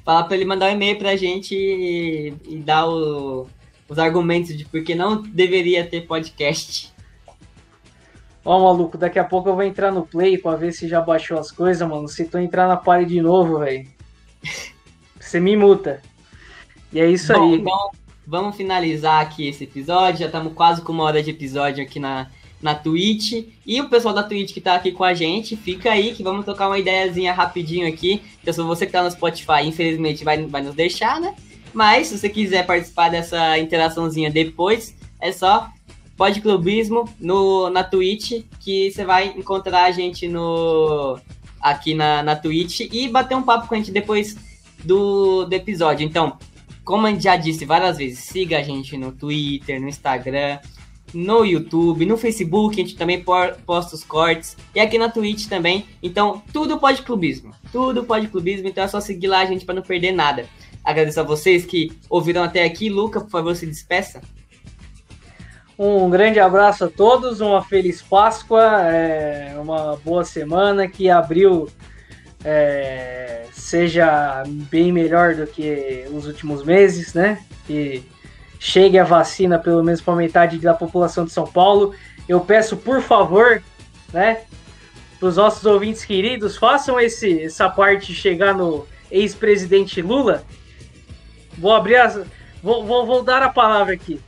[0.04, 3.48] Fala pra ele mandar um e-mail pra gente e, e dar o,
[3.88, 6.94] os argumentos de por que não deveria ter podcast.
[8.44, 11.40] Ó, maluco, daqui a pouco eu vou entrar no Play pra ver se já baixou
[11.40, 12.08] as coisas, mano.
[12.08, 13.88] Se tu entrar na parede de novo, velho,
[15.20, 16.02] você me multa.
[16.94, 17.56] E é isso Bom, aí.
[17.56, 17.92] Então,
[18.26, 20.20] vamos finalizar aqui esse episódio.
[20.20, 22.28] Já estamos quase com uma hora de episódio aqui na,
[22.62, 23.48] na Twitch.
[23.66, 26.46] E o pessoal da Twitch que está aqui com a gente, fica aí que vamos
[26.46, 28.22] tocar uma ideiazinha rapidinho aqui.
[28.42, 31.36] Então, se você que está no Spotify, infelizmente vai, vai nos deixar, né?
[31.76, 35.70] Mas, se você quiser participar dessa interaçãozinha depois, é só
[36.16, 41.20] Pode Clubismo no, na Twitch, que você vai encontrar a gente no
[41.60, 44.38] aqui na, na Twitch e bater um papo com a gente depois
[44.86, 46.06] do, do episódio.
[46.06, 46.38] Então,
[46.86, 50.60] como a gente já disse várias vezes, siga a gente no Twitter, no Instagram,
[51.14, 55.86] no YouTube, no Facebook, a gente também posta os cortes, e aqui na Twitch também.
[56.02, 57.52] Então, tudo pode clubismo.
[57.70, 60.46] Tudo pode clubismo, então é só seguir lá a gente para não perder nada.
[60.96, 62.88] Agradeço a vocês que ouviram até aqui.
[62.88, 64.22] Luca, por favor, se despeça.
[65.78, 71.68] Um grande abraço a todos, uma feliz Páscoa, é, uma boa semana que abriu
[72.46, 77.44] é, seja bem melhor do que os últimos meses, né?
[77.68, 78.02] Que
[78.58, 81.94] chegue a vacina pelo menos para metade da população de São Paulo.
[82.26, 83.62] Eu peço, por favor,
[84.14, 84.44] né?
[85.20, 90.46] os nossos ouvintes queridos, façam esse, essa parte chegar no ex-presidente Lula.
[91.58, 92.26] Vou abrir as.
[92.62, 94.20] Vou, vou, vou dar a palavra aqui.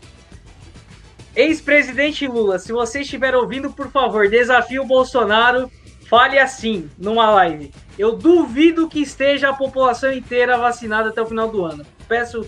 [1.36, 5.72] Ex-presidente Lula, se você estiver ouvindo, por favor, desafie o Bolsonaro,
[6.10, 7.72] fale assim numa live.
[7.98, 11.86] Eu duvido que esteja a população inteira vacinada até o final do ano.
[12.08, 12.48] Peço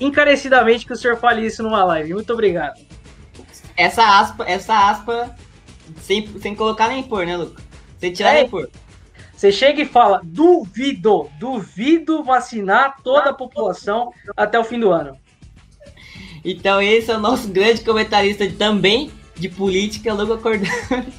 [0.00, 2.14] encarecidamente que o senhor fale isso numa live.
[2.14, 2.80] Muito obrigado.
[3.76, 5.34] Essa aspa, essa aspa,
[6.00, 7.62] sem, sem colocar nem pôr, né, Luca?
[7.98, 8.40] Sem tirar é.
[8.40, 8.68] nem pôr.
[9.44, 15.18] Você chega e fala: duvido, duvido vacinar toda a população até o fim do ano.
[16.42, 21.12] Então, esse é o nosso grande comentarista também de política, Luca Cordano.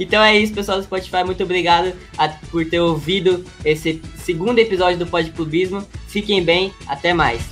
[0.00, 1.22] Então é isso, pessoal do Spotify.
[1.24, 5.86] Muito obrigado a, por ter ouvido esse segundo episódio do Pod Clubismo.
[6.08, 7.42] Fiquem bem, até mais.